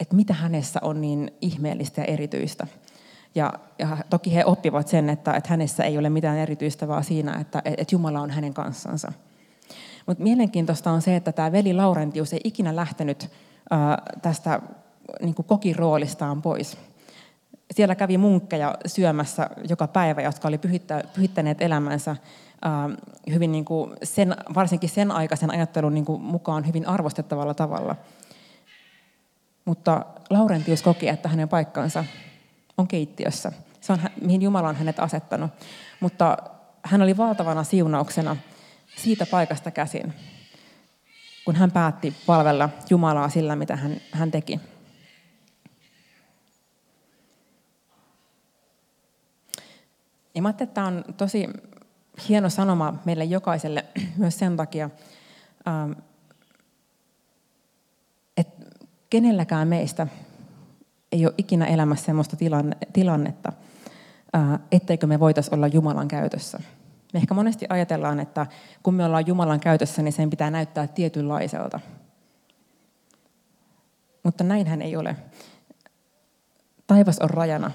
että 0.00 0.16
mitä 0.16 0.34
hänessä 0.34 0.80
on 0.82 1.00
niin 1.00 1.30
ihmeellistä 1.40 2.00
ja 2.00 2.04
erityistä. 2.04 2.66
Ja, 3.36 3.52
ja 3.78 3.96
toki 4.10 4.34
he 4.34 4.44
oppivat 4.44 4.88
sen, 4.88 5.10
että, 5.10 5.32
että 5.32 5.50
hänessä 5.50 5.84
ei 5.84 5.98
ole 5.98 6.10
mitään 6.10 6.38
erityistä, 6.38 6.88
vaan 6.88 7.04
siinä, 7.04 7.38
että, 7.40 7.62
että 7.64 7.94
Jumala 7.94 8.20
on 8.20 8.30
hänen 8.30 8.54
kanssansa. 8.54 9.12
Mutta 10.06 10.22
mielenkiintoista 10.22 10.90
on 10.90 11.02
se, 11.02 11.16
että 11.16 11.32
tämä 11.32 11.52
veli 11.52 11.74
Laurentius 11.74 12.32
ei 12.32 12.40
ikinä 12.44 12.76
lähtenyt 12.76 13.30
ää, 13.70 14.02
tästä 14.22 14.60
niin 15.22 15.34
kokin 15.34 15.76
roolistaan 15.76 16.42
pois. 16.42 16.78
Siellä 17.70 17.94
kävi 17.94 18.18
munkkeja 18.18 18.74
syömässä 18.86 19.50
joka 19.68 19.86
päivä, 19.86 20.22
jotka 20.22 20.48
oli 20.48 20.60
pyhittäneet 21.14 21.62
elämänsä 21.62 22.16
ää, 22.62 22.90
hyvin 23.32 23.52
niin 23.52 23.64
kuin 23.64 23.92
sen, 24.02 24.36
varsinkin 24.54 24.90
sen 24.90 25.10
aikaisen 25.10 25.50
ajattelun 25.50 25.94
niin 25.94 26.04
kuin 26.04 26.22
mukaan 26.22 26.66
hyvin 26.66 26.88
arvostettavalla 26.88 27.54
tavalla. 27.54 27.96
Mutta 29.64 30.06
Laurentius 30.30 30.82
koki, 30.82 31.08
että 31.08 31.28
hänen 31.28 31.48
paikkansa 31.48 32.04
on 32.78 32.88
keittiössä. 32.88 33.52
Se 33.80 33.92
on, 33.92 33.98
mihin 34.20 34.42
Jumala 34.42 34.68
on 34.68 34.76
hänet 34.76 35.00
asettanut. 35.00 35.50
Mutta 36.00 36.36
hän 36.82 37.02
oli 37.02 37.16
valtavana 37.16 37.64
siunauksena 37.64 38.36
siitä 38.96 39.26
paikasta 39.26 39.70
käsin, 39.70 40.14
kun 41.44 41.56
hän 41.56 41.70
päätti 41.70 42.14
palvella 42.26 42.68
Jumalaa 42.90 43.28
sillä, 43.28 43.56
mitä 43.56 43.76
hän, 43.76 44.00
hän 44.12 44.30
teki. 44.30 44.60
Ja 50.34 50.42
mä 50.42 50.50
että 50.50 50.66
tämä 50.66 50.86
on 50.86 51.04
tosi 51.16 51.48
hieno 52.28 52.50
sanoma 52.50 52.94
meille 53.04 53.24
jokaiselle 53.24 53.84
myös 54.16 54.38
sen 54.38 54.56
takia, 54.56 54.90
ähm, 55.68 55.92
että 58.36 58.66
kenelläkään 59.10 59.68
meistä 59.68 60.06
ei 61.12 61.26
ole 61.26 61.34
ikinä 61.38 61.66
elämässä 61.66 62.06
sellaista 62.06 62.36
tilannetta, 62.92 63.52
etteikö 64.72 65.06
me 65.06 65.20
voitaisiin 65.20 65.54
olla 65.54 65.66
Jumalan 65.66 66.08
käytössä. 66.08 66.58
Me 67.12 67.18
ehkä 67.18 67.34
monesti 67.34 67.66
ajatellaan, 67.68 68.20
että 68.20 68.46
kun 68.82 68.94
me 68.94 69.04
ollaan 69.04 69.26
Jumalan 69.26 69.60
käytössä, 69.60 70.02
niin 70.02 70.12
sen 70.12 70.30
pitää 70.30 70.50
näyttää 70.50 70.86
tietynlaiselta. 70.86 71.80
Mutta 74.22 74.44
näinhän 74.44 74.82
ei 74.82 74.96
ole. 74.96 75.16
Taivas 76.86 77.18
on 77.18 77.30
rajana 77.30 77.70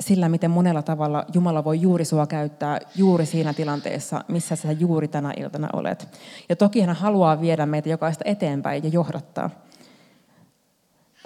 sillä, 0.00 0.28
miten 0.28 0.50
monella 0.50 0.82
tavalla 0.82 1.24
Jumala 1.34 1.64
voi 1.64 1.80
juuri 1.80 2.04
sua 2.04 2.26
käyttää 2.26 2.80
juuri 2.94 3.26
siinä 3.26 3.52
tilanteessa, 3.52 4.24
missä 4.28 4.56
sä 4.56 4.72
juuri 4.72 5.08
tänä 5.08 5.32
iltana 5.36 5.68
olet. 5.72 6.18
Ja 6.48 6.56
toki 6.56 6.80
hän 6.80 6.96
haluaa 6.96 7.40
viedä 7.40 7.66
meitä 7.66 7.88
jokaista 7.88 8.24
eteenpäin 8.26 8.84
ja 8.84 8.90
johdattaa. 8.90 9.50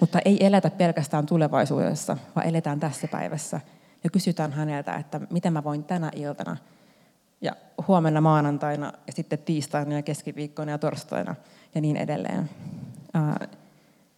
Mutta 0.03 0.19
ei 0.25 0.45
eletä 0.45 0.69
pelkästään 0.69 1.25
tulevaisuudessa, 1.25 2.17
vaan 2.35 2.47
eletään 2.47 2.79
tässä 2.79 3.07
päivässä. 3.07 3.59
Ja 4.03 4.09
kysytään 4.09 4.51
häneltä, 4.51 4.95
että 4.95 5.21
miten 5.29 5.53
mä 5.53 5.63
voin 5.63 5.83
tänä 5.83 6.11
iltana 6.15 6.57
ja 7.41 7.55
huomenna 7.87 8.21
maanantaina 8.21 8.93
ja 9.07 9.13
sitten 9.13 9.39
tiistaina 9.39 9.95
ja 9.95 10.01
keskiviikkona 10.01 10.71
ja 10.71 10.77
torstaina 10.77 11.35
ja 11.75 11.81
niin 11.81 11.97
edelleen 11.97 12.49
ää, 13.13 13.47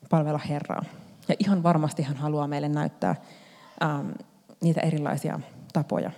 palvella 0.10 0.40
Herraa. 0.50 0.86
Ja 1.28 1.36
ihan 1.40 1.64
varmasti 1.64 2.04
hän 2.04 2.18
haluaa 2.18 2.48
meille 2.48 2.70
näyttää 2.70 3.16
ää, 3.80 4.04
niitä 4.62 4.82
erilaisia 4.82 5.40
tapoja. 5.74 6.12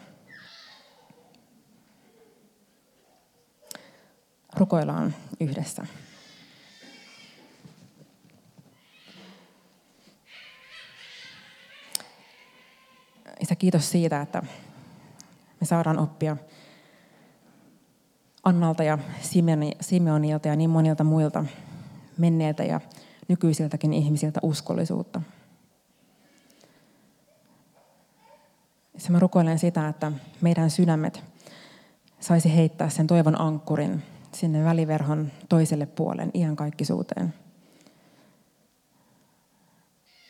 Rukoillaan 4.57 5.15
yhdessä. 5.39 5.85
Isä, 13.39 13.55
kiitos 13.55 13.91
siitä, 13.91 14.21
että 14.21 14.41
me 15.59 15.65
saadaan 15.67 15.99
oppia 15.99 16.37
Annalta 18.43 18.83
ja 18.83 18.97
Simeonilta 19.81 20.47
ja 20.47 20.55
niin 20.55 20.69
monilta 20.69 21.03
muilta 21.03 21.45
menneiltä 22.17 22.63
ja 22.63 22.81
nykyisiltäkin 23.27 23.93
ihmisiltä 23.93 24.39
uskollisuutta. 24.43 25.21
Se 28.97 29.11
mä 29.11 29.19
rukoilen 29.19 29.59
sitä, 29.59 29.87
että 29.87 30.11
meidän 30.41 30.69
sydämet 30.69 31.23
saisi 32.19 32.55
heittää 32.55 32.89
sen 32.89 33.07
toivon 33.07 33.41
ankkurin 33.41 34.03
sinne 34.31 34.63
väliverhon 34.63 35.31
toiselle 35.49 35.85
puolen 35.85 36.31
iankaikkisuuteen, 36.33 37.33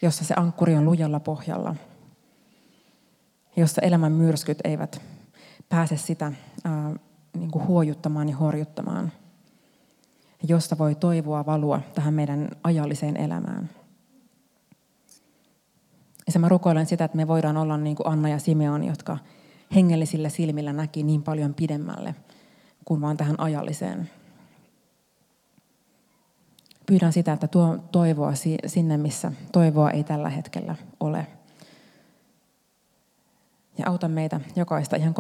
jossa 0.02 0.26
se 0.26 0.34
ankkuri 0.38 0.76
on 0.76 0.86
lujalla 0.86 1.20
pohjalla, 1.20 1.76
jossa 3.58 3.82
elämän 3.82 4.12
myrskyt 4.12 4.58
eivät 4.64 5.02
pääse 5.70 5.98
sitä 5.98 6.32
ää, 6.64 6.96
niin 7.38 7.52
kuin 7.52 7.68
huojuttamaan 7.68 8.30
ja 8.30 8.38
horjuttamaan, 8.38 9.12
josta 10.44 10.78
voi 10.78 10.96
toivoa 10.96 11.46
valua 11.46 11.82
tähän 11.96 12.14
meidän 12.14 12.50
ajalliseen 12.64 13.18
elämään. 13.18 13.70
Ja 16.26 16.32
se 16.34 16.40
mä 16.40 16.50
rukoilen 16.50 16.86
sitä, 16.86 17.06
että 17.06 17.18
me 17.18 17.28
voidaan 17.28 17.58
olla 17.58 17.78
niin 17.78 17.96
kuin 17.96 18.08
Anna 18.08 18.30
ja 18.30 18.40
Simeon, 18.40 18.84
jotka 18.84 19.18
hengellisillä 19.76 20.30
silmillä 20.30 20.74
näki 20.74 21.04
niin 21.04 21.24
paljon 21.24 21.54
pidemmälle 21.54 22.16
kuin 22.86 23.02
vaan 23.02 23.18
tähän 23.18 23.40
ajalliseen. 23.40 24.10
Pyydän 26.86 27.14
sitä, 27.14 27.34
että 27.34 27.48
tuo 27.48 27.78
toivoa 27.92 28.34
sinne, 28.66 28.98
missä 28.98 29.32
toivoa 29.52 29.92
ei 29.92 30.04
tällä 30.04 30.30
hetkellä 30.30 30.76
ole. 31.00 31.28
Auta 33.88 34.08
meitä 34.08 34.42
jokaista 34.56 34.96
ihan 34.96 35.14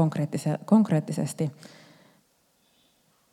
konkreettisesti 0.66 1.52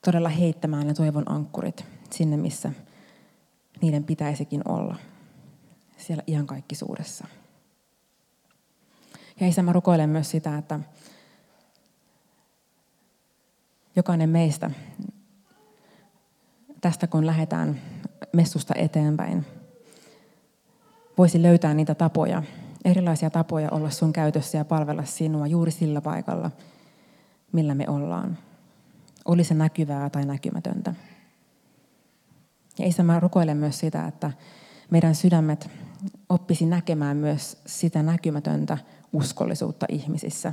todella 0.04 0.28
heittämään 0.28 0.86
ne 0.86 0.94
toivon 0.94 1.30
ankkurit 1.32 1.84
sinne, 2.10 2.36
missä 2.36 2.72
niiden 3.80 4.04
pitäisikin 4.04 4.62
olla. 4.68 4.96
Siellä 5.96 6.22
ihan 6.26 6.46
kaikki 6.46 6.74
suuressa. 6.74 7.26
Ja 9.40 9.48
isä, 9.48 9.62
mä 9.62 9.72
rukoilen 9.72 10.10
myös 10.10 10.30
sitä, 10.30 10.58
että 10.58 10.80
jokainen 13.96 14.30
meistä 14.30 14.70
tästä 16.80 17.06
kun 17.06 17.26
lähdetään 17.26 17.80
messusta 18.32 18.74
eteenpäin, 18.76 19.46
voisi 21.18 21.42
löytää 21.42 21.74
niitä 21.74 21.94
tapoja, 21.94 22.42
erilaisia 22.84 23.30
tapoja 23.30 23.70
olla 23.70 23.90
sun 23.90 24.12
käytössä 24.12 24.58
ja 24.58 24.64
palvella 24.64 25.04
sinua 25.04 25.46
juuri 25.46 25.70
sillä 25.70 26.00
paikalla, 26.00 26.50
millä 27.52 27.74
me 27.74 27.88
ollaan. 27.88 28.38
Oli 29.24 29.44
se 29.44 29.54
näkyvää 29.54 30.10
tai 30.10 30.26
näkymätöntä. 30.26 30.94
Ja 32.78 32.86
isä, 32.86 33.02
mä 33.02 33.20
rukoilen 33.20 33.56
myös 33.56 33.78
sitä, 33.78 34.06
että 34.06 34.30
meidän 34.90 35.14
sydämet 35.14 35.70
oppisi 36.28 36.66
näkemään 36.66 37.16
myös 37.16 37.58
sitä 37.66 38.02
näkymätöntä 38.02 38.78
uskollisuutta 39.12 39.86
ihmisissä 39.88 40.52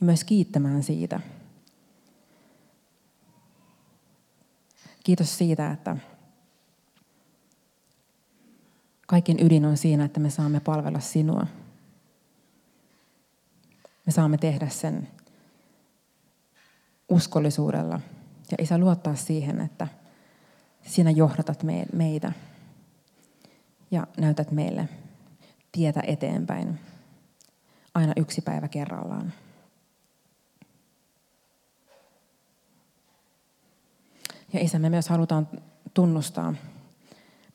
ja 0.00 0.06
myös 0.06 0.24
kiittämään 0.24 0.82
siitä. 0.82 1.20
Kiitos 5.04 5.38
siitä, 5.38 5.70
että 5.70 5.96
kaiken 9.08 9.36
ydin 9.40 9.64
on 9.64 9.76
siinä, 9.76 10.04
että 10.04 10.20
me 10.20 10.30
saamme 10.30 10.60
palvella 10.60 11.00
sinua. 11.00 11.46
Me 14.06 14.12
saamme 14.12 14.38
tehdä 14.38 14.68
sen 14.68 15.08
uskollisuudella. 17.08 18.00
Ja 18.50 18.56
Isä 18.60 18.78
luottaa 18.78 19.14
siihen, 19.14 19.60
että 19.60 19.88
sinä 20.86 21.10
johdatat 21.10 21.62
meitä 21.92 22.32
ja 23.90 24.06
näytät 24.16 24.50
meille 24.50 24.88
tietä 25.72 26.02
eteenpäin 26.06 26.80
aina 27.94 28.12
yksi 28.16 28.40
päivä 28.40 28.68
kerrallaan. 28.68 29.32
Ja 34.52 34.60
Isä, 34.60 34.78
me 34.78 34.90
myös 34.90 35.08
halutaan 35.08 35.48
tunnustaa 35.94 36.54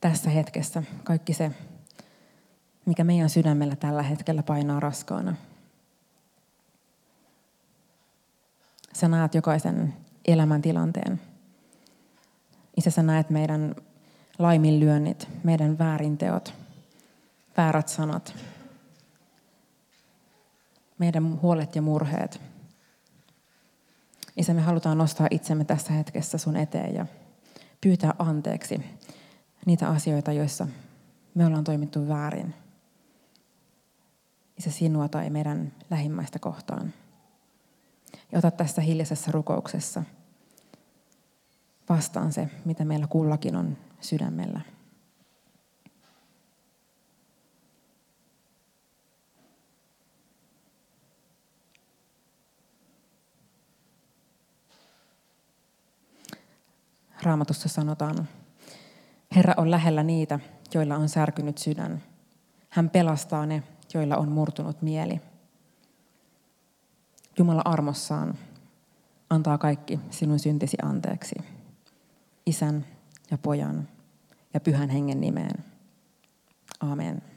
tässä 0.04 0.30
hetkessä 0.30 0.84
kaikki 1.04 1.34
se, 1.34 1.52
mikä 2.86 3.04
meidän 3.04 3.30
sydämellä 3.30 3.76
tällä 3.76 4.04
hetkellä 4.04 4.44
painaa 4.44 4.80
raskaana. 4.80 5.36
Sä 8.94 9.08
näet 9.08 9.36
jokaisen 9.36 9.94
elämäntilanteen. 10.28 11.22
Isä, 12.78 12.92
sä 12.92 13.04
näet 13.04 13.30
meidän 13.30 13.76
laiminlyönnit, 14.40 15.28
meidän 15.44 15.80
väärinteot, 15.80 16.54
väärät 17.58 17.88
sanat, 17.88 18.36
meidän 20.98 21.42
huolet 21.42 21.76
ja 21.76 21.82
murheet. 21.82 22.42
Isä, 24.38 24.54
me 24.54 24.62
halutaan 24.62 24.98
nostaa 24.98 25.28
itsemme 25.32 25.66
tässä 25.66 25.94
hetkessä 25.94 26.38
sun 26.38 26.56
eteen 26.56 26.96
ja 26.96 27.06
pyytää 27.82 28.14
anteeksi 28.20 28.84
niitä 29.66 29.90
asioita, 29.90 30.32
joissa 30.32 30.68
me 31.36 31.46
ollaan 31.46 31.64
toimittu 31.64 32.08
väärin. 32.08 32.56
Isä, 34.58 34.72
sinua 34.72 35.08
tai 35.08 35.30
meidän 35.30 35.74
lähimmäistä 35.90 36.40
kohtaan. 36.40 36.94
Ja 38.32 38.38
ota 38.38 38.52
tässä 38.52 38.82
hiljaisessa 38.82 39.32
rukouksessa 39.32 40.04
vastaan 41.90 42.34
se, 42.34 42.50
mitä 42.66 42.86
meillä 42.86 43.08
kullakin 43.08 43.56
on 43.56 43.78
sydämellä. 44.02 44.62
Raamatussa 57.24 57.70
sanotaan, 57.70 58.28
Herra 59.36 59.54
on 59.58 59.72
lähellä 59.72 60.04
niitä, 60.04 60.40
joilla 60.74 60.96
on 60.96 61.10
särkynyt 61.10 61.58
sydän. 61.58 62.04
Hän 62.70 62.90
pelastaa 62.90 63.46
ne, 63.46 63.64
joilla 63.94 64.18
on 64.18 64.32
murtunut 64.32 64.82
mieli. 64.82 65.22
Jumala 67.38 67.62
armossaan 67.66 68.38
antaa 69.30 69.58
kaikki 69.58 70.00
sinun 70.10 70.40
syntisi 70.40 70.78
anteeksi. 70.84 71.36
Isän 72.46 72.86
ja 73.32 73.38
pojan 73.38 73.88
ja 74.54 74.60
pyhän 74.60 74.90
hengen 74.90 75.22
nimeen. 75.22 75.64
Amen. 76.80 77.33